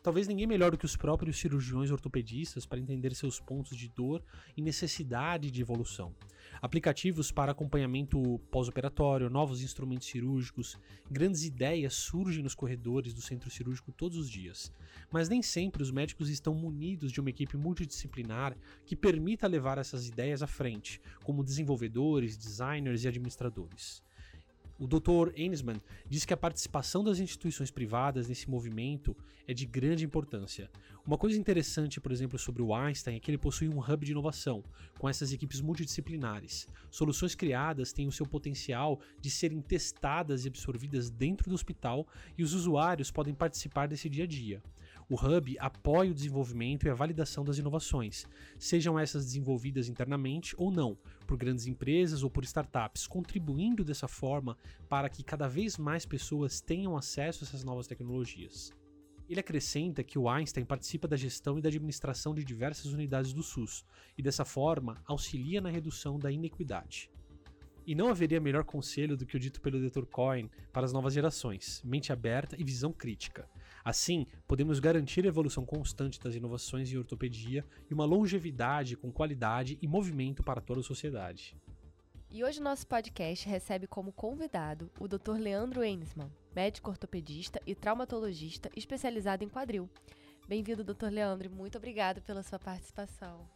Talvez 0.05 0.27
ninguém 0.27 0.45
melhor 0.45 0.69
do 0.69 0.77
que 0.77 0.85
os 0.85 0.95
próprios 0.95 1.39
cirurgiões 1.39 1.89
ortopedistas 1.89 2.63
para 2.63 2.79
entender 2.79 3.15
seus 3.15 3.39
pontos 3.39 3.75
de 3.75 3.87
dor 3.87 4.23
e 4.55 4.61
necessidade 4.61 5.49
de 5.49 5.59
evolução. 5.59 6.13
Aplicativos 6.61 7.31
para 7.31 7.53
acompanhamento 7.53 8.39
pós-operatório, 8.51 9.31
novos 9.31 9.63
instrumentos 9.63 10.07
cirúrgicos, 10.07 10.77
grandes 11.09 11.43
ideias 11.43 11.95
surgem 11.95 12.43
nos 12.43 12.53
corredores 12.53 13.15
do 13.15 13.21
centro 13.21 13.49
cirúrgico 13.49 13.91
todos 13.91 14.15
os 14.15 14.29
dias. 14.29 14.71
Mas 15.11 15.27
nem 15.27 15.41
sempre 15.41 15.81
os 15.81 15.89
médicos 15.89 16.29
estão 16.29 16.53
munidos 16.53 17.11
de 17.11 17.19
uma 17.19 17.31
equipe 17.31 17.57
multidisciplinar 17.57 18.55
que 18.85 18.95
permita 18.95 19.47
levar 19.47 19.79
essas 19.79 20.07
ideias 20.07 20.43
à 20.43 20.47
frente, 20.47 21.01
como 21.23 21.43
desenvolvedores, 21.43 22.37
designers 22.37 23.03
e 23.03 23.07
administradores. 23.07 24.03
O 24.77 24.87
Dr. 24.87 25.31
Enisman 25.35 25.81
diz 26.05 26.25
que 26.25 26.33
a 26.33 26.37
participação 26.37 27.01
das 27.01 27.19
instituições 27.19 27.71
privadas 27.71 28.27
nesse 28.27 28.49
movimento 28.49 29.15
é 29.47 29.53
de 29.53 29.65
grande 29.65 30.03
importância. 30.03 30.69
Uma 31.05 31.17
coisa 31.17 31.39
interessante, 31.39 32.01
por 32.01 32.11
exemplo, 32.11 32.37
sobre 32.37 32.61
o 32.61 32.75
Einstein 32.75 33.15
é 33.15 33.19
que 33.19 33.31
ele 33.31 33.37
possui 33.37 33.69
um 33.69 33.79
hub 33.79 34.05
de 34.05 34.11
inovação, 34.11 34.63
com 34.99 35.07
essas 35.07 35.31
equipes 35.31 35.61
multidisciplinares. 35.61 36.67
Soluções 36.91 37.35
criadas 37.35 37.93
têm 37.93 38.07
o 38.07 38.11
seu 38.11 38.25
potencial 38.25 38.99
de 39.21 39.29
serem 39.29 39.61
testadas 39.61 40.43
e 40.43 40.49
absorvidas 40.49 41.09
dentro 41.09 41.49
do 41.49 41.55
hospital 41.55 42.05
e 42.37 42.43
os 42.43 42.53
usuários 42.53 43.11
podem 43.11 43.33
participar 43.33 43.87
desse 43.87 44.09
dia 44.09 44.25
a 44.25 44.27
dia. 44.27 44.61
O 45.07 45.15
Hub 45.15 45.55
apoia 45.59 46.09
o 46.09 46.15
desenvolvimento 46.15 46.87
e 46.87 46.89
a 46.89 46.95
validação 46.95 47.45
das 47.45 47.59
inovações, 47.59 48.25
sejam 48.57 48.97
essas 48.97 49.23
desenvolvidas 49.25 49.87
internamente 49.87 50.55
ou 50.57 50.71
não, 50.71 50.97
por 51.27 51.37
grandes 51.37 51.67
empresas 51.67 52.23
ou 52.23 52.29
por 52.29 52.43
startups, 52.43 53.05
contribuindo 53.05 53.83
dessa 53.83 54.07
forma 54.07 54.57
para 54.89 55.07
que 55.07 55.23
cada 55.23 55.47
vez 55.47 55.77
mais 55.77 56.07
pessoas 56.07 56.59
tenham 56.59 56.97
acesso 56.97 57.43
a 57.43 57.47
essas 57.47 57.63
novas 57.63 57.85
tecnologias. 57.85 58.73
Ele 59.29 59.39
acrescenta 59.39 60.03
que 60.03 60.17
o 60.17 60.27
Einstein 60.27 60.65
participa 60.65 61.07
da 61.07 61.15
gestão 61.15 61.57
e 61.57 61.61
da 61.61 61.69
administração 61.69 62.33
de 62.33 62.43
diversas 62.43 62.91
unidades 62.91 63.31
do 63.31 63.43
SUS 63.43 63.85
e, 64.17 64.23
dessa 64.23 64.45
forma, 64.45 65.01
auxilia 65.05 65.61
na 65.61 65.69
redução 65.69 66.17
da 66.17 66.31
inequidade. 66.31 67.11
E 67.85 67.93
não 67.93 68.09
haveria 68.09 68.41
melhor 68.41 68.63
conselho 68.63 69.15
do 69.15 69.25
que 69.25 69.37
o 69.37 69.39
dito 69.39 69.61
pelo 69.61 69.79
Dr. 69.79 70.05
Cohen 70.05 70.49
para 70.73 70.85
as 70.85 70.93
novas 70.93 71.13
gerações: 71.13 71.81
mente 71.83 72.11
aberta 72.11 72.55
e 72.59 72.63
visão 72.63 72.91
crítica. 72.91 73.47
Assim, 73.85 74.25
podemos 74.47 74.79
garantir 74.79 75.23
a 75.25 75.27
evolução 75.27 75.63
constante 75.63 76.19
das 76.19 76.33
inovações 76.33 76.91
em 76.91 76.97
ortopedia 76.97 77.63
e 77.87 77.93
uma 77.93 78.03
longevidade 78.03 78.97
com 78.97 79.11
qualidade 79.11 79.77
e 79.79 79.87
movimento 79.87 80.41
para 80.41 80.59
toda 80.59 80.79
a 80.79 80.83
sociedade. 80.83 81.55
E 82.31 82.43
hoje 82.43 82.59
nosso 82.59 82.87
podcast 82.87 83.47
recebe 83.47 83.85
como 83.85 84.11
convidado 84.11 84.89
o 84.99 85.07
Dr. 85.07 85.37
Leandro 85.37 85.83
Einsman, 85.83 86.31
médico 86.55 86.89
ortopedista 86.89 87.61
e 87.63 87.75
traumatologista 87.75 88.71
especializado 88.75 89.43
em 89.43 89.49
quadril. 89.49 89.87
Bem-vindo, 90.47 90.83
doutor 90.83 91.11
Leandro, 91.11 91.51
muito 91.51 91.77
obrigado 91.77 92.23
pela 92.23 92.41
sua 92.41 92.57
participação. 92.57 93.47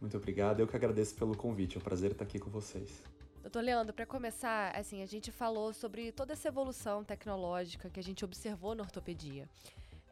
Muito 0.00 0.16
obrigado, 0.16 0.60
eu 0.60 0.66
que 0.66 0.74
agradeço 0.74 1.14
pelo 1.16 1.36
convite, 1.36 1.76
é 1.76 1.80
um 1.80 1.82
prazer 1.84 2.12
estar 2.12 2.24
aqui 2.24 2.38
com 2.38 2.48
vocês. 2.48 3.02
Doutor 3.44 3.62
Leandro, 3.62 3.92
para 3.92 4.06
começar, 4.06 4.74
assim, 4.74 5.02
a 5.02 5.06
gente 5.06 5.30
falou 5.30 5.70
sobre 5.74 6.10
toda 6.10 6.32
essa 6.32 6.48
evolução 6.48 7.04
tecnológica 7.04 7.90
que 7.90 8.00
a 8.00 8.02
gente 8.02 8.24
observou 8.24 8.74
na 8.74 8.82
ortopedia. 8.82 9.46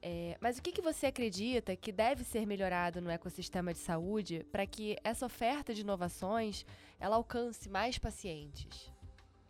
É, 0.03 0.37
mas 0.39 0.59
o 0.59 0.63
que, 0.63 0.71
que 0.71 0.83
você 0.83 1.07
acredita 1.07 1.75
que 1.75 1.91
deve 1.91 2.25
ser 2.25 2.47
melhorado 2.47 3.01
no 3.01 3.09
ecossistema 3.09 3.73
de 3.73 3.79
saúde 3.79 4.45
para 4.53 4.67
que 4.67 4.99
essa 5.03 5.25
oferta 5.25 5.73
de 5.73 5.81
inovações 5.81 6.67
ela 7.01 7.17
alcance 7.17 7.71
mais 7.71 7.97
pacientes? 7.97 8.93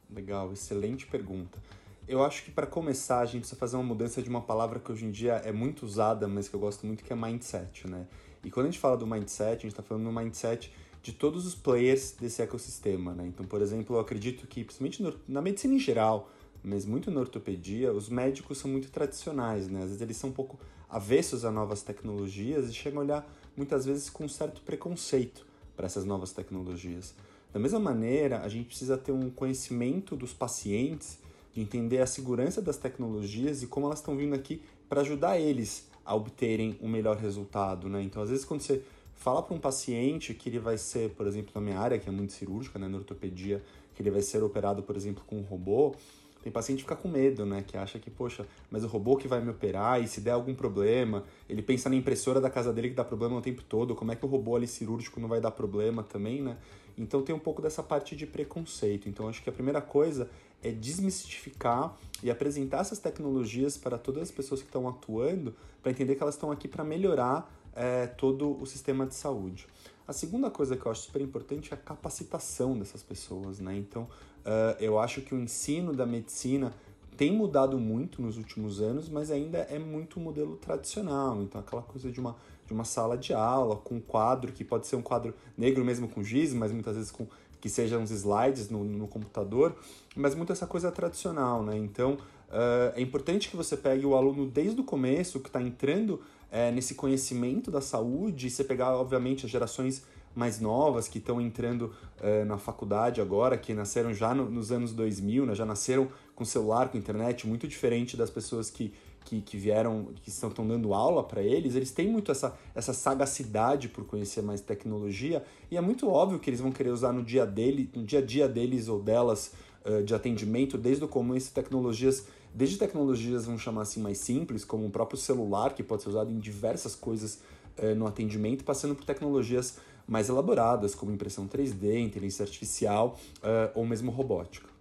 Legal, 0.09 0.53
excelente 0.53 1.05
pergunta. 1.09 1.59
Eu 2.07 2.25
acho 2.25 2.45
que 2.45 2.53
para 2.53 2.69
começar 2.69 3.19
a 3.19 3.25
gente 3.25 3.41
precisa 3.41 3.59
fazer 3.59 3.75
uma 3.75 3.83
mudança 3.83 4.23
de 4.23 4.29
uma 4.29 4.43
palavra 4.43 4.79
que 4.79 4.93
hoje 4.93 5.07
em 5.07 5.11
dia 5.11 5.43
é 5.45 5.51
muito 5.51 5.85
usada, 5.85 6.29
mas 6.29 6.49
que 6.49 6.55
eu 6.55 6.61
gosto 6.61 6.87
muito, 6.87 7.03
que 7.03 7.13
é 7.13 7.17
mindset, 7.17 7.89
né? 7.89 8.07
E 8.45 8.51
quando 8.51 8.67
a 8.67 8.71
gente 8.71 8.79
fala 8.79 8.97
do 8.97 9.09
mindset, 9.09 9.51
a 9.51 9.53
gente 9.55 9.67
está 9.67 9.83
falando 9.83 10.05
do 10.05 10.13
mindset 10.13 10.73
de 11.03 11.13
todos 11.13 11.47
os 11.47 11.55
players 11.55 12.13
desse 12.13 12.41
ecossistema, 12.41 13.13
né? 13.13 13.27
Então, 13.27 13.45
por 13.45 13.61
exemplo, 13.61 13.97
eu 13.97 14.01
acredito 14.01 14.47
que, 14.47 14.63
principalmente 14.63 15.21
na 15.27 15.43
medicina 15.43 15.75
em 15.75 15.79
geral, 15.79 16.31
mas 16.63 16.87
muito 16.87 17.11
na 17.11 17.21
ortopedia, 17.21 17.93
os 17.93 18.09
médicos 18.09 18.59
são 18.59 18.71
muito 18.71 18.89
tradicionais, 18.91 19.69
né? 19.69 19.81
Às 19.81 19.87
vezes 19.87 20.01
eles 20.01 20.17
são 20.17 20.31
um 20.31 20.33
pouco 20.33 20.59
avessos 20.89 21.45
a 21.45 21.51
novas 21.51 21.83
tecnologias 21.83 22.69
e 22.69 22.73
chegam 22.73 23.01
a 23.01 23.05
olhar 23.05 23.35
muitas 23.57 23.85
vezes 23.85 24.09
com 24.09 24.25
um 24.25 24.29
certo 24.29 24.61
preconceito 24.63 25.45
para 25.77 25.87
essas 25.87 26.05
novas 26.05 26.33
tecnologias. 26.33 27.15
Da 27.53 27.59
mesma 27.59 27.81
maneira, 27.81 28.41
a 28.41 28.49
gente 28.49 28.67
precisa 28.67 28.97
ter 28.97 29.11
um 29.11 29.29
conhecimento 29.29 30.15
dos 30.15 30.33
pacientes 30.33 31.19
de 31.53 31.61
entender 31.61 31.99
a 31.99 32.07
segurança 32.07 32.63
das 32.63 32.77
tecnologias 32.77 33.63
e 33.63 33.67
como 33.67 33.87
elas 33.87 33.99
estão 33.99 34.17
vindo 34.17 34.35
aqui 34.35 34.63
para 34.89 35.01
ajudar 35.01 35.39
eles 35.39 35.89
a 36.05 36.15
obterem 36.15 36.79
um 36.81 36.89
melhor 36.89 37.17
resultado, 37.17 37.89
né? 37.89 38.03
Então, 38.03 38.23
às 38.23 38.31
vezes, 38.31 38.45
quando 38.45 38.61
você 38.61 38.83
fala 39.23 39.41
para 39.41 39.55
um 39.55 39.61
paciente 39.61 40.35
que 40.35 40.49
ele 40.49 40.59
vai 40.59 40.77
ser, 40.77 41.11
por 41.11 41.29
exemplo, 41.29 41.53
na 41.55 41.61
minha 41.61 41.79
área, 41.79 41.97
que 41.97 42.09
é 42.09 42.13
muito 42.13 42.33
cirúrgica, 42.33 42.77
né, 42.77 42.89
na 42.89 42.99
ortopedia, 42.99 43.63
que 43.95 44.03
ele 44.03 44.11
vai 44.11 44.21
ser 44.21 44.43
operado, 44.43 44.83
por 44.83 44.97
exemplo, 44.97 45.23
com 45.25 45.39
um 45.39 45.43
robô, 45.43 45.95
tem 46.43 46.51
paciente 46.51 46.79
que 46.79 46.83
fica 46.83 46.97
com 46.97 47.07
medo, 47.07 47.47
né? 47.47 47.63
Que 47.65 47.77
acha 47.77 48.01
que, 48.01 48.11
poxa, 48.11 48.45
mas 48.69 48.83
o 48.83 48.89
robô 48.89 49.17
que 49.17 49.29
vai 49.29 49.41
me 49.41 49.49
operar 49.49 50.03
e 50.03 50.09
se 50.09 50.21
der 50.21 50.33
algum 50.33 50.53
problema, 50.57 51.23
ele 51.49 51.63
pensa 51.63 51.89
na 51.89 51.95
impressora 51.95 52.41
da 52.41 52.51
casa 52.51 52.73
dele 52.73 52.89
que 52.89 52.97
dá 52.97 53.05
problema 53.05 53.37
o 53.37 53.41
tempo 53.41 53.63
todo, 53.63 53.95
como 53.95 54.11
é 54.11 54.17
que 54.17 54.25
o 54.25 54.29
robô 54.29 54.57
ali 54.57 54.67
cirúrgico 54.67 55.21
não 55.21 55.29
vai 55.29 55.41
dar 55.41 55.53
problema 55.53 56.03
também, 56.03 56.43
né? 56.43 56.57
Então 56.99 57.23
tem 57.23 57.33
um 57.33 57.39
pouco 57.39 57.63
dessa 57.63 57.81
parte 57.81 58.17
de 58.17 58.27
preconceito. 58.27 59.09
Então 59.09 59.29
acho 59.29 59.41
que 59.41 59.49
a 59.49 59.53
primeira 59.53 59.81
coisa 59.81 60.29
é 60.65 60.73
desmistificar 60.73 61.97
e 62.25 62.31
apresentar 62.31 62.81
essas 62.81 62.99
tecnologias 62.99 63.77
para 63.77 63.97
todas 63.97 64.25
as 64.25 64.31
pessoas 64.33 64.61
que 64.61 64.67
estão 64.67 64.89
atuando, 64.89 65.55
para 65.81 65.93
entender 65.93 66.17
que 66.17 66.23
elas 66.25 66.35
estão 66.35 66.51
aqui 66.51 66.67
para 66.67 66.83
melhorar 66.83 67.62
é, 67.75 68.07
todo 68.07 68.61
o 68.61 68.67
sistema 68.67 69.07
de 69.07 69.15
saúde. 69.15 69.67
A 70.07 70.13
segunda 70.13 70.51
coisa 70.51 70.77
que 70.77 70.85
eu 70.85 70.93
acho 70.93 71.03
super 71.03 71.23
importante 71.23 71.71
é 71.71 71.75
a 71.75 71.77
capacitação 71.77 72.79
dessas 72.79 73.03
pessoas, 73.03 73.61
né? 73.61 73.77
Então, 73.77 74.03
uh, 74.03 74.77
eu 74.81 74.99
acho 74.99 75.21
que 75.23 75.35
o 75.35 75.39
ensino 75.39 75.93
da 75.93 76.05
medicina 76.05 76.75
tem 77.17 77.33
mudado 77.33 77.79
muito 77.79 78.21
nos 78.21 78.37
últimos 78.37 78.81
anos, 78.81 79.09
mas 79.09 79.31
ainda 79.31 79.59
é 79.59 79.79
muito 79.79 80.19
modelo 80.19 80.57
tradicional. 80.57 81.41
Então, 81.43 81.61
aquela 81.61 81.83
coisa 81.83 82.11
de 82.11 82.19
uma, 82.19 82.37
de 82.67 82.73
uma 82.73 82.85
sala 82.85 83.17
de 83.17 83.33
aula 83.33 83.77
com 83.77 83.97
um 83.97 84.01
quadro, 84.01 84.51
que 84.53 84.65
pode 84.65 84.87
ser 84.87 84.97
um 84.97 85.03
quadro 85.03 85.35
negro 85.57 85.85
mesmo 85.85 86.09
com 86.09 86.23
giz, 86.23 86.53
mas 86.53 86.73
muitas 86.73 86.97
vezes 86.97 87.11
com 87.11 87.27
que 87.61 87.69
sejam 87.69 88.03
uns 88.03 88.11
slides 88.11 88.69
no, 88.69 88.83
no 88.83 89.07
computador, 89.07 89.77
mas 90.17 90.35
muito 90.35 90.53
essa 90.53 90.67
coisa 90.67 90.91
tradicional, 90.91 91.63
né? 91.63 91.77
Então, 91.79 92.15
uh, 92.15 92.93
é 92.97 93.01
importante 93.01 93.49
que 93.49 93.57
você 93.57 93.77
pegue 93.77 94.05
o 94.05 94.17
aluno 94.17 94.47
desde 94.47 94.81
o 94.81 94.85
começo, 94.85 95.39
que 95.39 95.49
está 95.49 95.63
entrando 95.63 96.21
é, 96.53 96.71
nesse 96.71 96.95
conhecimento 96.95 97.71
da 97.71 97.81
saúde, 97.81 98.47
e 98.47 98.51
você 98.51 98.63
pegar, 98.63 98.95
obviamente, 98.95 99.47
as 99.47 99.51
gerações 99.51 100.05
mais 100.35 100.61
novas 100.61 101.09
que 101.09 101.19
estão 101.19 101.41
entrando 101.41 101.93
uh, 102.21 102.45
na 102.47 102.59
faculdade 102.59 103.21
agora, 103.21 103.57
que 103.57 103.75
nasceram 103.75 104.15
já 104.15 104.35
no, 104.35 104.51
nos 104.51 104.71
anos 104.71 104.93
2000, 104.93 105.47
né? 105.47 105.55
já 105.55 105.67
nasceram 105.67 106.09
com 106.35 106.45
celular, 106.45 106.89
com 106.89 106.97
internet, 106.97 107.47
muito 107.47 107.67
diferente 107.67 108.17
das 108.17 108.31
pessoas 108.31 108.71
que 108.71 108.93
que, 109.25 109.41
que 109.41 109.57
vieram, 109.57 110.09
que 110.23 110.29
estão, 110.29 110.49
estão 110.49 110.67
dando 110.67 110.93
aula 110.93 111.23
para 111.23 111.43
eles, 111.43 111.75
eles 111.75 111.91
têm 111.91 112.09
muito 112.09 112.31
essa, 112.33 112.59
essa 112.75 112.93
sagacidade 112.93 113.89
por 113.89 114.05
conhecer 114.05 114.43
mais 114.43 114.61
tecnologia 114.61 115.45
e 115.71 115.77
é 115.77 115.81
muito 115.81 116.09
óbvio 116.09 116.39
que 116.39 116.51
eles 116.51 116.61
vão 116.61 116.73
querer 116.73 116.91
usar 116.91 117.13
no 117.13 117.23
dia 117.23 117.47
dele, 117.47 117.89
no 117.95 118.05
dia 118.05 118.19
a 118.19 118.23
dia 118.23 118.49
deles 118.49 118.89
ou 118.89 119.01
delas 119.01 119.53
uh, 119.85 120.03
de 120.03 120.15
atendimento, 120.15 120.77
desde 120.77 121.05
o 121.05 121.09
começo, 121.09 121.53
tecnologias, 121.53 122.27
desde 122.55 122.77
tecnologias, 122.77 123.47
vamos 123.47 123.63
chamar 123.63 123.83
assim, 123.83 124.01
mais 124.01 124.19
simples, 124.19 124.65
como 124.65 124.87
o 124.87 124.91
próprio 124.91 125.19
celular, 125.19 125.75
que 125.75 125.83
pode 125.83 126.03
ser 126.03 126.11
usado 126.11 126.31
em 126.31 126.39
diversas 126.39 126.95
coisas 126.95 127.41
uh, 127.79 127.95
no 127.95 128.07
atendimento, 128.07 128.65
passando 128.65 128.95
por 128.95 129.05
tecnologias 129.05 129.79
mais 130.07 130.29
elaboradas, 130.29 130.95
como 130.95 131.13
impressão 131.13 131.47
3D, 131.47 131.99
inteligência 131.99 132.45
artificial 132.45 133.19
uh, 133.39 133.71
ou 133.75 133.87
mesmo 133.87 134.11
robótica. 134.11 134.72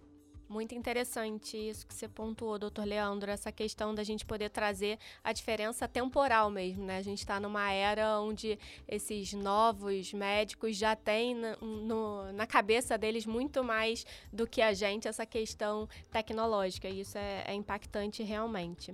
Muito 0.52 0.76
interessante 0.76 1.56
isso 1.56 1.88
que 1.88 1.94
você 1.94 2.10
pontuou, 2.10 2.60
doutor 2.60 2.84
Leandro, 2.84 3.32
essa 3.32 3.54
questão 3.54 3.96
da 3.96 4.04
gente 4.04 4.26
poder 4.26 4.50
trazer 4.50 5.00
a 5.24 5.32
diferença 5.32 5.88
temporal 5.88 6.52
mesmo, 6.52 6.84
né? 6.84 6.98
A 6.98 7.02
gente 7.02 7.20
está 7.20 7.40
numa 7.40 7.72
era 7.72 8.20
onde 8.20 8.60
esses 8.86 9.32
novos 9.32 10.12
médicos 10.12 10.76
já 10.76 10.94
têm 10.94 11.36
na, 11.36 11.56
no, 11.56 12.34
na 12.34 12.46
cabeça 12.46 12.98
deles 12.98 13.26
muito 13.26 13.64
mais 13.64 14.06
do 14.30 14.46
que 14.46 14.62
a 14.62 14.74
gente 14.74 15.08
essa 15.08 15.26
questão 15.26 15.88
tecnológica, 16.12 16.90
e 16.90 17.00
isso 17.00 17.18
é, 17.18 17.46
é 17.48 17.54
impactante 17.54 18.22
realmente. 18.22 18.94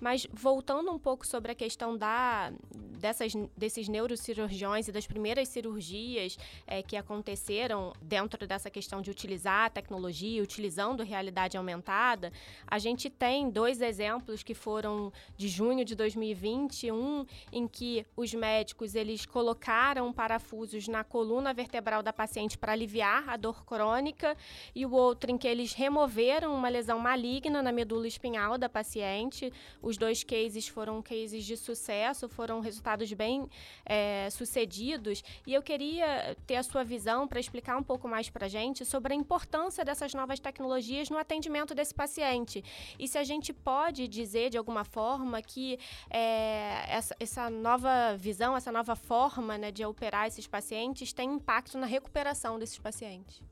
Mas 0.00 0.26
voltando 0.30 0.92
um 0.92 0.98
pouco 0.98 1.26
sobre 1.26 1.52
a 1.52 1.54
questão 1.54 1.96
da, 1.96 2.52
dessas, 2.98 3.32
desses 3.56 3.88
neurocirurgiões 3.88 4.88
e 4.88 4.92
das 4.92 5.06
primeiras 5.06 5.48
cirurgias 5.48 6.36
é, 6.66 6.82
que 6.82 6.96
aconteceram 6.96 7.94
dentro 8.02 8.46
dessa 8.46 8.70
questão 8.70 9.00
de 9.00 9.10
utilizar 9.10 9.64
a 9.64 9.70
tecnologia, 9.70 10.42
utilizando 10.42 10.97
realidade 11.04 11.56
aumentada, 11.56 12.32
a 12.66 12.78
gente 12.78 13.08
tem 13.08 13.50
dois 13.50 13.80
exemplos 13.80 14.42
que 14.42 14.54
foram 14.54 15.12
de 15.36 15.48
junho 15.48 15.84
de 15.84 15.94
2020, 15.94 16.90
um 16.92 17.24
em 17.52 17.66
que 17.66 18.06
os 18.16 18.32
médicos 18.34 18.94
eles 18.94 19.26
colocaram 19.26 20.12
parafusos 20.12 20.88
na 20.88 21.04
coluna 21.04 21.52
vertebral 21.54 22.02
da 22.02 22.12
paciente 22.12 22.56
para 22.58 22.72
aliviar 22.72 23.28
a 23.28 23.36
dor 23.36 23.64
crônica 23.64 24.36
e 24.74 24.84
o 24.84 24.92
outro 24.92 25.30
em 25.30 25.38
que 25.38 25.46
eles 25.46 25.72
removeram 25.72 26.54
uma 26.54 26.68
lesão 26.68 26.98
maligna 26.98 27.62
na 27.62 27.72
medula 27.72 28.06
espinhal 28.06 28.58
da 28.58 28.68
paciente. 28.68 29.52
Os 29.82 29.96
dois 29.96 30.24
cases 30.24 30.68
foram 30.68 31.00
cases 31.02 31.44
de 31.44 31.56
sucesso, 31.56 32.28
foram 32.28 32.60
resultados 32.60 33.12
bem 33.12 33.48
é, 33.84 34.28
sucedidos. 34.30 35.22
E 35.46 35.54
eu 35.54 35.62
queria 35.62 36.36
ter 36.46 36.56
a 36.56 36.62
sua 36.62 36.84
visão 36.84 37.26
para 37.26 37.40
explicar 37.40 37.76
um 37.76 37.82
pouco 37.82 38.08
mais 38.08 38.28
para 38.28 38.48
gente 38.48 38.84
sobre 38.84 39.12
a 39.12 39.16
importância 39.16 39.84
dessas 39.84 40.14
novas 40.14 40.40
tecnologias 40.40 40.87
no 41.10 41.18
atendimento 41.18 41.74
desse 41.74 41.94
paciente. 41.94 42.64
E 42.98 43.06
se 43.06 43.18
a 43.18 43.24
gente 43.24 43.52
pode 43.52 44.08
dizer, 44.08 44.50
de 44.50 44.58
alguma 44.58 44.84
forma, 44.84 45.40
que 45.42 45.78
é, 46.10 46.84
essa, 46.88 47.14
essa, 47.20 47.50
nova 47.50 48.16
visão, 48.16 48.56
essa 48.56 48.72
nova 48.72 48.96
forma 48.96 49.56
né, 49.58 49.70
de 49.70 49.84
operar 49.84 50.26
esses 50.26 50.46
pacientes 50.46 51.12
tem 51.12 51.30
impacto 51.32 51.78
na 51.78 51.86
recuperação 51.86 52.58
desses 52.58 52.78
pacientes. 52.78 53.42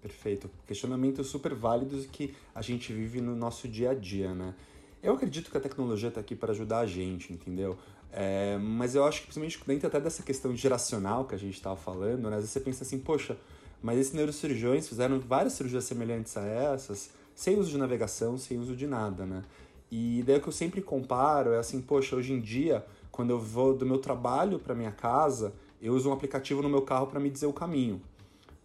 Perfeito. 0.00 0.50
Questionamentos 0.66 1.28
super 1.28 1.54
válidos 1.54 2.06
que 2.06 2.34
a 2.54 2.60
gente 2.60 2.92
vive 2.92 3.20
no 3.20 3.36
nosso 3.36 3.68
dia 3.68 3.90
a 3.90 3.94
dia, 3.94 4.34
né? 4.34 4.54
Eu 5.02 5.14
acredito 5.14 5.50
que 5.50 5.56
a 5.56 5.60
tecnologia 5.60 6.08
está 6.08 6.20
aqui 6.20 6.34
para 6.34 6.52
ajudar 6.52 6.80
a 6.80 6.86
gente, 6.86 7.32
entendeu? 7.32 7.78
É, 8.12 8.58
mas 8.58 8.94
eu 8.94 9.04
acho 9.04 9.20
que, 9.20 9.26
principalmente 9.26 9.58
dentro 9.66 9.86
até 9.86 10.00
dessa 10.00 10.22
questão 10.22 10.54
geracional 10.54 11.24
que 11.24 11.34
a 11.34 11.38
gente 11.38 11.54
estava 11.54 11.76
falando, 11.76 12.28
né? 12.28 12.36
Às 12.36 12.42
vezes 12.42 12.50
você 12.50 12.60
pensa 12.60 12.84
assim, 12.84 12.98
poxa, 12.98 13.36
mas 13.82 13.98
esses 13.98 14.12
neurocirurgiões 14.12 14.88
fizeram 14.88 15.18
várias 15.18 15.54
cirurgias 15.54 15.84
semelhantes 15.84 16.36
a 16.36 16.46
essas, 16.46 17.10
sem 17.34 17.58
uso 17.58 17.70
de 17.70 17.78
navegação, 17.78 18.38
sem 18.38 18.58
uso 18.58 18.76
de 18.76 18.86
nada, 18.86 19.26
né? 19.26 19.42
E 19.90 20.22
daí 20.26 20.38
o 20.38 20.40
que 20.40 20.48
eu 20.48 20.52
sempre 20.52 20.80
comparo 20.80 21.52
é 21.52 21.58
assim, 21.58 21.80
poxa, 21.80 22.16
hoje 22.16 22.32
em 22.32 22.40
dia, 22.40 22.84
quando 23.10 23.30
eu 23.30 23.38
vou 23.38 23.76
do 23.76 23.84
meu 23.84 23.98
trabalho 23.98 24.58
para 24.58 24.74
minha 24.74 24.92
casa, 24.92 25.52
eu 25.82 25.92
uso 25.92 26.08
um 26.08 26.12
aplicativo 26.12 26.62
no 26.62 26.68
meu 26.68 26.82
carro 26.82 27.08
para 27.08 27.20
me 27.20 27.28
dizer 27.28 27.46
o 27.46 27.52
caminho. 27.52 28.00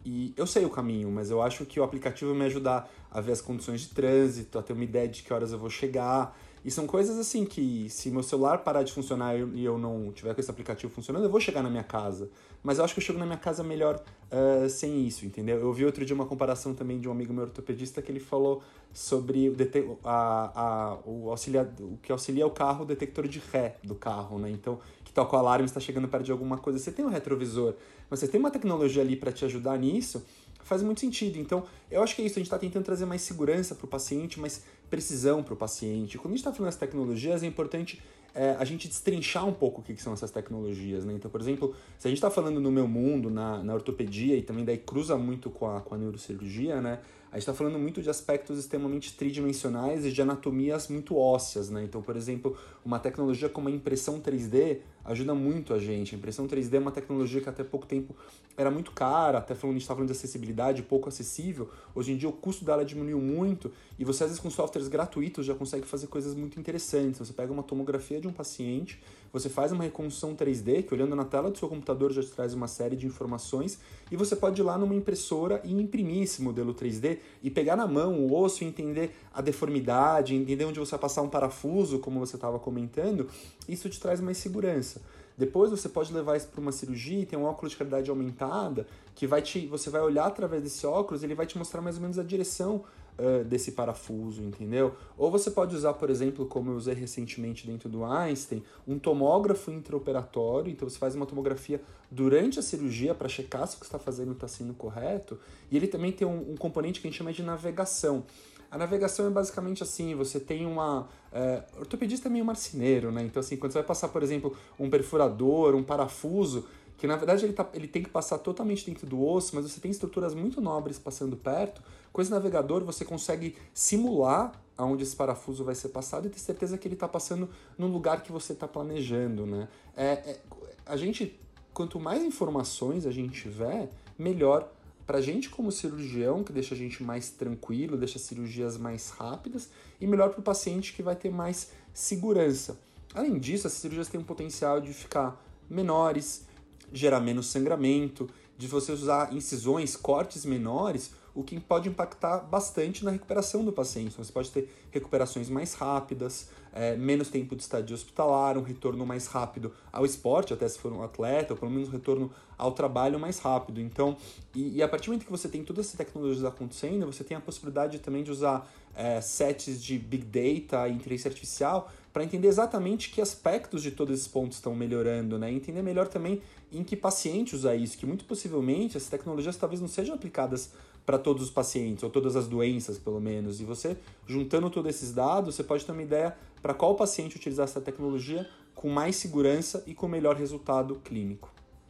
E 0.06 0.34
eu 0.38 0.48
sei 0.48 0.64
o 0.64 0.70
caminho, 0.70 1.12
mas 1.12 1.30
eu 1.30 1.42
acho 1.42 1.66
que 1.66 1.82
o 1.82 1.84
aplicativo 1.84 2.34
me 2.34 2.46
ajudar 2.46 2.90
a 3.12 3.20
ver 3.20 3.34
as 3.34 3.42
condições 3.42 3.82
de 3.82 3.90
trânsito, 3.90 4.58
a 4.58 4.64
ter 4.64 4.72
uma 4.72 4.84
ideia 4.84 5.08
de 5.08 5.22
que 5.22 5.34
horas 5.34 5.52
eu 5.52 5.60
vou 5.60 5.70
chegar. 5.70 6.38
E 6.66 6.72
são 6.72 6.86
coisas 6.86 7.18
assim 7.18 7.46
que, 7.46 7.90
se 7.90 8.10
meu 8.12 8.24
celular 8.24 8.60
parar 8.60 8.84
de 8.84 8.92
funcionar 8.92 9.38
e 9.38 9.64
eu 9.64 9.78
não 9.78 10.12
tiver 10.12 10.34
com 10.34 10.42
esse 10.42 10.52
aplicativo 10.52 10.92
funcionando, 10.92 11.24
eu 11.24 11.30
vou 11.30 11.40
chegar 11.40 11.64
na 11.64 11.70
minha 11.70 11.84
casa. 11.84 12.30
Mas 12.64 12.78
eu 12.78 12.84
acho 12.84 12.94
que 12.94 13.00
eu 13.00 13.04
chego 13.04 13.20
na 13.20 13.26
minha 13.26 13.38
casa 13.38 13.64
melhor 13.64 14.04
uh, 14.32 14.70
sem 14.70 15.06
isso, 15.06 15.26
entendeu? 15.26 15.60
Eu 15.60 15.72
vi 15.72 15.86
outro 15.86 16.04
dia 16.04 16.14
uma 16.14 16.26
comparação 16.26 16.74
também 16.74 17.00
de 17.00 17.08
um 17.08 17.12
amigo 17.12 17.34
meu 17.34 17.44
ortopedista 17.44 18.02
que 18.02 18.12
ele 18.12 18.20
falou 18.20 18.62
sobre 18.92 19.50
o, 19.50 19.56
a, 20.04 20.52
a, 20.56 20.98
o, 21.06 21.30
auxilia, 21.30 21.72
o 21.80 21.98
que 22.02 22.12
auxilia 22.12 22.46
o 22.46 22.52
carro, 22.52 22.84
o 22.84 22.86
detector 22.86 23.28
de 23.28 23.42
ré 23.52 23.78
do 23.84 23.96
carro, 23.96 24.40
né? 24.40 24.50
Então, 24.50 24.80
que 25.04 25.14
toca 25.14 25.36
o 25.36 25.40
alarme 25.40 25.66
está 25.66 25.80
chegando 25.80 26.08
perto 26.08 26.26
de 26.26 26.32
alguma 26.32 26.58
coisa. 26.58 26.80
Você 26.80 26.92
tem 26.92 27.06
um 27.06 27.10
retrovisor, 27.10 27.76
mas 28.10 28.20
você 28.20 28.28
tem 28.28 28.40
uma 28.40 28.52
tecnologia 28.52 29.02
ali 29.02 29.16
para 29.16 29.32
te 29.32 29.46
ajudar 29.46 29.78
nisso, 29.78 30.26
faz 30.68 30.84
muito 30.84 31.00
sentido. 31.00 31.40
Então, 31.40 31.64
eu 31.90 32.04
acho 32.04 32.16
que 32.16 32.22
é 32.22 32.26
isso, 32.26 32.36
a 32.36 32.40
gente 32.40 32.48
está 32.48 32.60
tentando 32.60 32.84
trazer 32.84 33.06
mais 33.06 33.22
segurança 33.22 33.74
para 33.74 33.86
o 33.86 33.88
paciente, 33.88 34.40
mais 34.40 34.64
precisão 34.90 35.42
para 35.42 35.54
o 35.54 35.58
paciente. 35.58 36.18
Quando 36.18 36.34
a 36.34 36.36
gente 36.36 36.40
está 36.40 36.52
falando 36.52 36.68
das 36.68 36.76
tecnologias, 36.76 37.44
é 37.44 37.48
importante 37.48 38.02
é, 38.36 38.56
a 38.60 38.64
gente 38.66 38.88
destrinchar 38.88 39.48
um 39.48 39.54
pouco 39.54 39.82
o 39.82 39.84
que, 39.84 39.94
que 39.94 40.02
são 40.02 40.14
essas 40.14 40.30
tecnologias. 40.30 41.04
Né? 41.06 41.14
Então, 41.14 41.32
por 41.32 41.42
exemplo, 41.42 41.76
se 41.98 42.08
a 42.08 42.10
gente 42.10 42.18
está 42.18 42.30
falando 42.30 42.60
no 42.60 42.72
meu 42.72 42.88
mundo, 42.88 43.30
na, 43.30 43.64
na 43.64 43.74
ortopedia, 43.74 44.36
e 44.36 44.42
também 44.42 44.64
daí 44.64 44.78
cruza 44.78 45.18
muito 45.18 45.50
com 45.50 45.70
a, 45.70 45.82
com 45.82 45.96
a 45.96 45.98
neurocirurgia, 45.98 46.82
né? 46.82 47.00
a 47.32 47.36
gente 47.36 47.44
está 47.50 47.54
falando 47.54 47.78
muito 47.80 48.02
de 48.02 48.10
aspectos 48.10 48.58
extremamente 48.58 49.14
tridimensionais 49.14 50.06
e 50.06 50.12
de 50.12 50.22
anatomias 50.22 50.88
muito 50.88 51.18
ósseas. 51.18 51.70
Né? 51.70 51.84
Então, 51.84 52.02
por 52.02 52.16
exemplo, 52.16 52.56
uma 52.86 53.00
tecnologia 53.00 53.50
como 53.50 53.70
a 53.70 53.72
impressão 53.72 54.20
3D 54.20 54.80
ajuda 55.08 55.34
muito 55.34 55.74
a 55.74 55.80
gente. 55.80 56.14
A 56.14 56.18
impressão 56.18 56.48
3D 56.48 56.76
é 56.76 56.80
uma 56.80 56.92
tecnologia 56.92 57.42
que 57.42 57.50
até 57.50 57.64
pouco 57.64 57.88
tempo 57.88 58.16
era 58.56 58.70
muito 58.70 58.92
cara, 58.92 59.38
até 59.38 59.56
falando, 59.56 59.76
a 59.76 59.80
gente 59.80 59.88
falando 59.88 60.08
de 60.08 60.12
acessibilidade, 60.12 60.84
pouco 60.84 61.08
acessível. 61.08 61.70
Hoje 61.96 62.12
em 62.12 62.18
dia 62.18 62.28
o 62.28 62.34
custo 62.34 62.66
dela 62.66 62.84
diminuiu 62.84 63.20
muito 63.20 63.72
e 63.98 64.04
você 64.04 64.24
às 64.24 64.32
vezes 64.32 64.42
com 64.42 64.50
softwares 64.50 64.88
gratuitos 64.88 65.46
já 65.46 65.56
consegue 65.56 65.86
fazer 65.86 66.08
coisas 66.08 66.36
muito 66.36 66.60
interessantes. 66.60 67.20
Você 67.20 67.34
pega 67.34 67.52
uma 67.52 67.64
tomografia 67.64 68.20
de 68.20 68.28
um 68.28 68.34
paciente, 68.34 69.00
você 69.32 69.50
faz 69.50 69.72
uma 69.72 69.84
reconstrução 69.84 70.36
3D, 70.36 70.84
que 70.84 70.94
olhando 70.94 71.16
na 71.16 71.26
tela 71.26 71.52
do 71.52 71.58
seu 71.58 71.68
computador 71.68 72.12
já 72.12 72.22
te 72.22 72.32
traz 72.32 72.54
uma 72.54 72.68
série 72.68 72.96
de 72.96 73.06
informações, 73.06 73.80
e 74.12 74.16
você 74.16 74.36
pode 74.36 74.62
ir 74.62 74.64
lá 74.64 74.78
numa 74.78 74.96
impressora 74.96 75.62
e 75.64 75.74
imprimir 75.74 76.24
esse 76.24 76.42
modelo 76.42 76.74
3D 76.74 77.20
e 77.44 77.52
pegar 77.52 77.76
na 77.76 77.88
mão 77.88 78.20
o 78.20 78.34
osso 78.34 78.64
e 78.64 78.68
entender 78.68 79.12
a 79.34 79.42
deformidade, 79.42 80.36
entender 80.36 80.66
onde 80.66 80.80
você 80.80 80.92
vai 80.92 81.00
passar 81.00 81.22
um 81.22 81.30
parafuso, 81.30 82.00
como 82.00 82.20
você 82.20 82.36
estava 82.36 82.58
comentando, 82.58 83.28
isso 83.68 83.90
te 83.90 84.00
traz 84.00 84.20
mais 84.20 84.38
segurança. 84.38 84.97
Depois 85.38 85.70
você 85.70 85.88
pode 85.88 86.12
levar 86.12 86.36
isso 86.36 86.48
para 86.48 86.60
uma 86.60 86.72
cirurgia 86.72 87.20
e 87.20 87.26
tem 87.26 87.38
um 87.38 87.44
óculos 87.44 87.72
de 87.72 87.78
realidade 87.78 88.10
aumentada 88.10 88.88
que 89.14 89.28
vai 89.28 89.42
te, 89.42 89.68
você 89.68 89.90
vai 89.90 90.02
olhar 90.02 90.26
através 90.26 90.64
desse 90.64 90.86
óculos, 90.86 91.24
ele 91.24 91.36
vai 91.36 91.46
te 91.46 91.58
mostrar 91.58 91.82
mais 91.82 91.96
ou 91.98 92.02
menos 92.02 92.18
a 92.18 92.24
direção 92.24 92.84
uh, 93.18 93.44
desse 93.44 93.72
parafuso, 93.72 94.42
entendeu? 94.42 94.96
Ou 95.18 95.30
você 95.30 95.52
pode 95.52 95.76
usar, 95.76 95.94
por 95.94 96.10
exemplo, 96.10 96.46
como 96.46 96.72
eu 96.72 96.76
usei 96.76 96.94
recentemente 96.94 97.68
dentro 97.68 97.88
do 97.90 98.04
Einstein, 98.04 98.64
um 98.88 98.98
tomógrafo 98.98 99.72
intraoperatório. 99.72 100.72
Então 100.72 100.90
você 100.90 100.98
faz 100.98 101.16
uma 101.16 101.26
tomografia 101.26 101.82
durante 102.10 102.60
a 102.60 102.62
cirurgia 102.62 103.14
para 103.14 103.28
checar 103.28 103.68
se 103.68 103.76
o 103.76 103.80
que 103.80 103.86
está 103.86 104.00
fazendo 104.00 104.32
está 104.32 104.48
sendo 104.48 104.74
correto. 104.74 105.40
E 105.70 105.78
ele 105.78 105.88
também 105.88 106.12
tem 106.12 106.28
um, 106.28 106.52
um 106.52 106.58
componente 106.58 107.00
que 107.00 107.08
a 107.08 107.10
gente 107.10 107.18
chama 107.18 107.34
de 107.34 107.44
navegação. 107.44 108.24
A 108.70 108.78
navegação 108.78 109.28
é 109.28 109.30
basicamente 109.30 109.84
assim, 109.84 110.16
você 110.16 110.40
tem 110.40 110.66
uma... 110.66 111.08
É, 111.32 111.64
ortopedista 111.78 112.28
é 112.28 112.32
meio 112.32 112.46
marceneiro, 112.46 113.12
né? 113.12 113.24
Então, 113.24 113.40
assim, 113.40 113.58
quando 113.58 113.72
você 113.72 113.80
vai 113.80 113.88
passar, 113.88 114.10
por 114.10 114.24
exemplo, 114.24 114.56
um 114.80 114.90
perfurador, 114.90 115.76
um 115.76 115.84
parafuso, 115.84 116.66
que 116.98 117.06
na 117.06 117.16
verdade 117.16 117.46
ele, 117.46 117.54
tá, 117.54 117.70
ele 117.74 117.88
tem 117.88 118.02
que 118.02 118.10
passar 118.10 118.40
totalmente 118.40 118.86
dentro 118.86 119.06
do 119.06 119.24
osso, 119.24 119.56
mas 119.56 119.70
você 119.70 119.80
tem 119.80 119.92
estruturas 119.92 120.34
muito 120.34 120.60
nobres 120.60 120.98
passando 120.98 121.38
perto, 121.38 121.82
com 122.12 122.22
esse 122.22 122.32
navegador 122.32 122.84
você 122.84 123.06
consegue 123.06 123.56
simular 123.74 124.52
aonde 124.76 125.04
esse 125.04 125.16
parafuso 125.16 125.64
vai 125.64 125.76
ser 125.76 125.90
passado 125.90 126.28
e 126.28 126.30
ter 126.30 126.40
certeza 126.40 126.78
que 126.78 126.88
ele 126.88 126.96
está 126.96 127.08
passando 127.08 127.50
no 127.78 127.88
lugar 127.88 128.22
que 128.24 128.32
você 128.32 128.54
está 128.54 128.68
planejando, 128.68 129.46
né? 129.46 129.68
É, 129.96 130.06
é, 130.06 130.40
a 130.86 130.98
gente, 130.98 131.40
quanto 131.74 132.00
mais 132.00 132.24
informações 132.24 133.06
a 133.06 133.12
gente 133.12 133.42
tiver, 133.42 133.92
melhor 134.18 134.72
para 135.08 135.20
a 135.20 135.22
gente 135.22 135.50
como 135.50 135.72
cirurgião, 135.72 136.44
que 136.44 136.52
deixa 136.52 136.76
a 136.76 136.78
gente 136.78 137.02
mais 137.02 137.30
tranquilo, 137.30 137.96
deixa 137.96 138.20
cirurgias 138.20 138.78
mais 138.78 139.10
rápidas, 139.10 139.70
e 140.02 140.06
melhor 140.06 140.32
para 140.32 140.42
o 140.42 140.44
paciente 140.44 140.94
que 140.94 141.02
vai 141.02 141.16
ter 141.16 141.32
mais 141.32 141.72
segurança. 141.94 142.78
Além 143.16 143.40
disso, 143.40 143.68
as 143.68 143.74
cirurgias 143.74 144.10
têm 144.10 144.20
um 144.20 144.24
potencial 144.26 144.82
de 144.82 144.94
ficar 144.94 145.42
menores, 145.70 146.46
gerar 146.92 147.22
menos 147.22 147.48
sangramento, 147.48 148.30
de 148.58 148.68
você 148.68 148.92
usar 148.92 149.34
incisões, 149.34 149.96
cortes 149.96 150.44
menores, 150.44 151.12
o 151.38 151.44
que 151.44 151.60
pode 151.60 151.88
impactar 151.88 152.40
bastante 152.40 153.06
na 153.06 153.12
recuperação 153.12 153.64
do 153.64 153.72
paciente. 153.72 154.14
Então, 154.14 154.26
você 154.26 154.32
pode 154.32 154.50
ter 154.50 154.74
recuperações 154.90 155.50
mais 155.50 155.76
rápidas, 155.76 156.50
é, 156.74 156.96
menos 156.96 157.30
tempo 157.30 157.56
de 157.56 157.62
estadia 157.62 157.96
hospitalar, 157.96 158.58
um 158.58 158.64
retorno 158.64 159.06
mais 159.06 159.28
rápido 159.28 159.72
ao 159.94 160.04
esporte, 160.04 160.52
até 160.52 160.68
se 160.68 160.80
for 160.80 160.92
um 160.92 161.04
atleta, 161.04 161.54
ou 161.54 161.60
pelo 161.60 161.70
menos 161.70 161.90
um 161.90 161.92
retorno 161.92 162.32
ao 162.58 162.72
trabalho 162.72 163.20
mais 163.20 163.38
rápido. 163.38 163.80
Então, 163.80 164.18
e, 164.56 164.78
e 164.78 164.84
a 164.84 164.88
partir 164.88 165.06
do 165.06 165.10
momento 165.12 165.26
que 165.26 165.32
você 165.32 165.48
tem 165.48 165.64
todas 165.64 165.86
essas 165.86 165.98
tecnologias 165.98 166.44
acontecendo, 166.44 167.06
você 167.06 167.24
tem 167.24 167.38
a 167.38 167.40
possibilidade 167.40 168.00
também 168.00 168.24
de 168.24 168.32
usar 168.32 168.68
é, 168.96 169.22
sets 169.22 169.82
de 169.82 170.00
Big 170.00 170.26
Data 170.26 170.88
e 170.88 170.94
inteligência 170.94 171.30
artificial 171.30 171.92
para 172.12 172.24
entender 172.24 172.48
exatamente 172.48 173.12
que 173.12 173.22
aspectos 173.22 173.84
de 173.84 173.92
todos 173.92 174.16
esses 174.16 174.28
pontos 174.28 174.58
estão 174.58 174.76
melhorando, 174.76 175.38
né? 175.38 175.52
Entender 175.52 175.84
melhor 175.84 176.08
também 176.08 176.42
em 176.72 176.84
que 176.84 176.96
paciente 176.96 177.56
usar 177.56 177.76
isso, 177.76 177.96
que 177.96 178.08
muito 178.08 178.26
possivelmente 178.26 178.98
essas 178.98 179.08
tecnologias 179.08 179.56
talvez 179.56 179.80
não 179.80 179.88
sejam 179.88 180.16
aplicadas 180.16 180.72
para 181.08 181.18
todos 181.18 181.42
os 181.42 181.50
pacientes, 181.50 182.04
ou 182.04 182.10
todas 182.10 182.36
as 182.36 182.50
doenças, 182.50 183.00
pelo 183.00 183.22
menos. 183.22 183.62
E 183.62 183.64
você, 183.64 183.96
juntando 184.28 184.70
todos 184.70 184.90
esses 184.90 185.14
dados, 185.14 185.56
você 185.56 185.64
pode 185.64 185.86
ter 185.86 185.94
uma 185.94 186.04
ideia 186.04 186.36
para 186.62 186.74
qual 186.74 186.96
paciente 186.96 187.38
utilizar 187.38 187.64
essa 187.64 187.80
tecnologia 187.80 188.46
com 188.76 188.90
mais 188.90 189.16
segurança 189.16 189.82
e 189.88 189.94
com 189.94 190.06
melhor 190.06 190.36
resultado 190.36 190.96
clínico. 190.96 191.50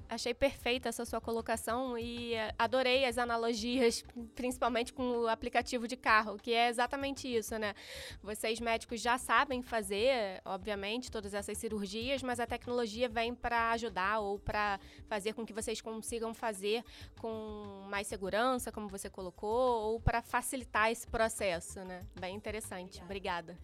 Achei 0.10 0.34
perfeita 0.34 0.90
essa 0.90 1.06
sua 1.06 1.20
colocação 1.20 1.98
e 1.98 2.34
eh, 2.34 2.54
adorei 2.58 3.06
as 3.06 3.18
analogias, 3.18 4.06
principalmente 4.36 4.94
com 4.94 5.04
o 5.04 5.28
aplicativo 5.28 5.88
de 5.88 5.98
carro, 5.98 6.38
que 6.38 6.54
é 6.54 6.70
exatamente 6.70 7.28
isso, 7.28 7.58
né? 7.58 7.74
Vocês 8.22 8.60
médicos 8.60 9.02
já 9.02 9.18
sabem 9.18 9.62
fazer, 9.62 10.42
obviamente, 10.46 11.12
todas 11.12 11.34
essas 11.34 11.58
cirurgias, 11.58 12.24
mas 12.24 12.40
a 12.40 12.48
tecnologia 12.48 13.10
vem 13.10 13.36
para 13.36 13.72
ajudar 13.72 14.20
ou 14.20 14.40
para 14.40 14.80
fazer 15.08 15.34
com 15.34 15.46
que 15.46 15.54
vocês 15.54 15.82
consigam 15.82 16.34
fazer 16.34 16.84
com 17.20 17.86
mais 17.90 18.08
segurança, 18.08 18.72
como 18.72 18.88
você 18.88 19.10
colocou, 19.10 19.92
ou 19.92 20.00
para 20.00 20.22
facilitar 20.22 20.90
esse 20.90 21.06
processo, 21.08 21.80
né? 21.82 22.06
Bem 22.20 22.36
interessante. 22.36 23.02
Obrigada. 23.04 23.58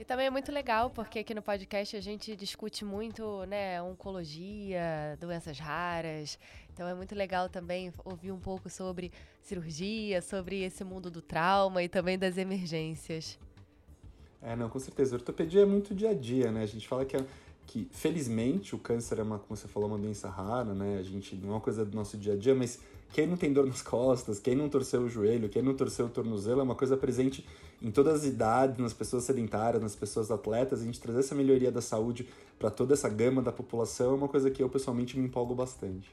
E 0.00 0.04
também 0.04 0.24
é 0.24 0.30
muito 0.30 0.50
legal, 0.50 0.88
porque 0.88 1.18
aqui 1.18 1.34
no 1.34 1.42
podcast 1.42 1.94
a 1.94 2.00
gente 2.00 2.34
discute 2.34 2.86
muito, 2.86 3.44
né, 3.44 3.82
oncologia, 3.82 5.14
doenças 5.20 5.58
raras. 5.58 6.38
Então 6.72 6.88
é 6.88 6.94
muito 6.94 7.14
legal 7.14 7.50
também 7.50 7.92
ouvir 8.02 8.32
um 8.32 8.38
pouco 8.38 8.70
sobre 8.70 9.12
cirurgia, 9.42 10.22
sobre 10.22 10.62
esse 10.62 10.82
mundo 10.84 11.10
do 11.10 11.20
trauma 11.20 11.82
e 11.82 11.88
também 11.88 12.18
das 12.18 12.38
emergências. 12.38 13.38
É, 14.40 14.56
não, 14.56 14.70
com 14.70 14.78
certeza. 14.78 15.16
Ortopedia 15.16 15.60
é 15.60 15.66
muito 15.66 15.94
dia 15.94 16.12
a 16.12 16.14
dia, 16.14 16.50
né? 16.50 16.62
A 16.62 16.66
gente 16.66 16.88
fala 16.88 17.04
que, 17.04 17.18
é, 17.18 17.26
que 17.66 17.86
felizmente 17.90 18.74
o 18.74 18.78
câncer 18.78 19.18
é 19.18 19.22
uma, 19.22 19.38
como 19.38 19.54
você 19.54 19.68
falou, 19.68 19.86
uma 19.86 19.98
doença 19.98 20.30
rara, 20.30 20.72
né? 20.72 20.96
A 20.96 21.02
gente 21.02 21.36
não 21.36 21.50
é 21.50 21.52
uma 21.52 21.60
coisa 21.60 21.84
do 21.84 21.94
nosso 21.94 22.16
dia 22.16 22.32
a 22.32 22.36
dia, 22.38 22.54
mas 22.54 22.80
quem 23.12 23.26
não 23.26 23.36
tem 23.36 23.52
dor 23.52 23.66
nas 23.66 23.82
costas, 23.82 24.40
quem 24.40 24.54
não 24.54 24.70
torceu 24.70 25.02
o 25.02 25.10
joelho, 25.10 25.50
quem 25.50 25.60
não 25.60 25.74
torceu 25.74 26.06
o 26.06 26.08
tornozelo, 26.08 26.60
é 26.60 26.62
uma 26.62 26.74
coisa 26.74 26.96
presente 26.96 27.44
em 27.82 27.90
todas 27.90 28.20
as 28.20 28.24
idades, 28.24 28.78
nas 28.78 28.92
pessoas 28.92 29.24
sedentárias, 29.24 29.82
nas 29.82 29.96
pessoas 29.96 30.30
atletas. 30.30 30.82
A 30.82 30.84
gente 30.84 31.00
trazer 31.00 31.20
essa 31.20 31.34
melhoria 31.34 31.72
da 31.72 31.80
saúde 31.80 32.28
para 32.58 32.70
toda 32.70 32.94
essa 32.94 33.08
gama 33.08 33.40
da 33.42 33.52
população 33.52 34.12
é 34.12 34.14
uma 34.14 34.28
coisa 34.28 34.50
que 34.50 34.62
eu 34.62 34.68
pessoalmente 34.68 35.18
me 35.18 35.24
empolgo 35.24 35.54
bastante. 35.54 36.10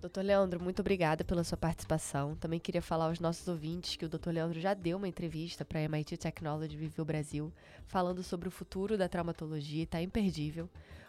Doutor 0.00 0.22
Leandro, 0.22 0.62
muito 0.62 0.78
obrigada 0.78 1.24
pela 1.24 1.42
sua 1.42 1.58
participação. 1.58 2.36
Também 2.36 2.60
queria 2.60 2.80
falar 2.80 3.06
aos 3.06 3.18
nossos 3.18 3.48
ouvintes 3.48 3.96
que 3.96 4.04
o 4.04 4.08
Dr. 4.08 4.30
Leandro 4.30 4.60
já 4.60 4.72
deu 4.72 4.96
uma 4.96 5.08
entrevista 5.08 5.64
para 5.64 5.80
a 5.80 5.82
MIT 5.82 6.16
Technology 6.18 6.76
Review 6.76 7.04
Brasil, 7.04 7.52
falando 7.84 8.22
sobre 8.22 8.46
o 8.46 8.50
futuro 8.50 8.96
da 8.96 9.08
traumatologia 9.08 9.80
e 9.80 9.82
está 9.82 10.00
imperdível. 10.00 10.68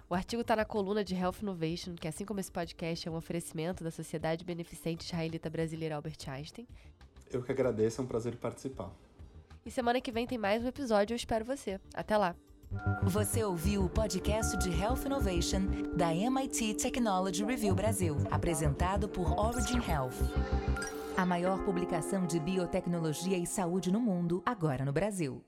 O 0.10 0.16
artigo 0.16 0.42
está 0.42 0.56
na 0.56 0.66
coluna 0.66 1.04
de 1.04 1.14
Health 1.14 1.36
Innovation, 1.44 1.94
que 1.94 2.08
assim 2.08 2.26
como 2.26 2.40
esse 2.40 2.52
podcast 2.52 3.08
é 3.08 3.12
um 3.12 3.16
oferecimento 3.16 3.84
da 3.84 3.92
Sociedade 3.92 4.44
Beneficente 4.44 5.06
Israelita 5.06 5.52
Brasileira 5.52 5.96
Albert 5.96 6.18
Einstein. 6.28 6.68
Eu 7.30 7.44
que 7.44 7.52
agradeço, 7.52 8.02
é 8.02 8.04
um 8.04 8.08
prazer 8.08 8.38
participar. 8.38 8.92
E 9.70 9.72
semana 9.72 10.02
que 10.02 10.12
vem 10.12 10.26
tem 10.26 10.36
mais 10.36 10.64
um 10.64 10.68
episódio, 10.68 11.14
eu 11.14 11.16
espero 11.16 11.46
você. 11.46 11.80
Até 11.94 12.18
lá! 12.18 12.36
Você 13.04 13.44
ouviu 13.44 13.84
o 13.84 13.90
podcast 13.90 14.58
de 14.58 14.72
Health 14.72 15.06
Innovation 15.06 15.62
da 15.96 16.12
MIT 16.12 16.74
Technology 16.74 17.46
Review 17.46 17.76
Brasil, 17.76 18.18
apresentado 18.32 19.08
por 19.08 19.32
Origin 19.38 19.78
Health. 19.88 20.16
A 21.16 21.24
maior 21.24 21.64
publicação 21.64 22.26
de 22.26 22.40
biotecnologia 22.40 23.38
e 23.38 23.46
saúde 23.46 23.92
no 23.92 24.00
mundo, 24.00 24.42
agora 24.44 24.84
no 24.84 24.92
Brasil. 24.92 25.40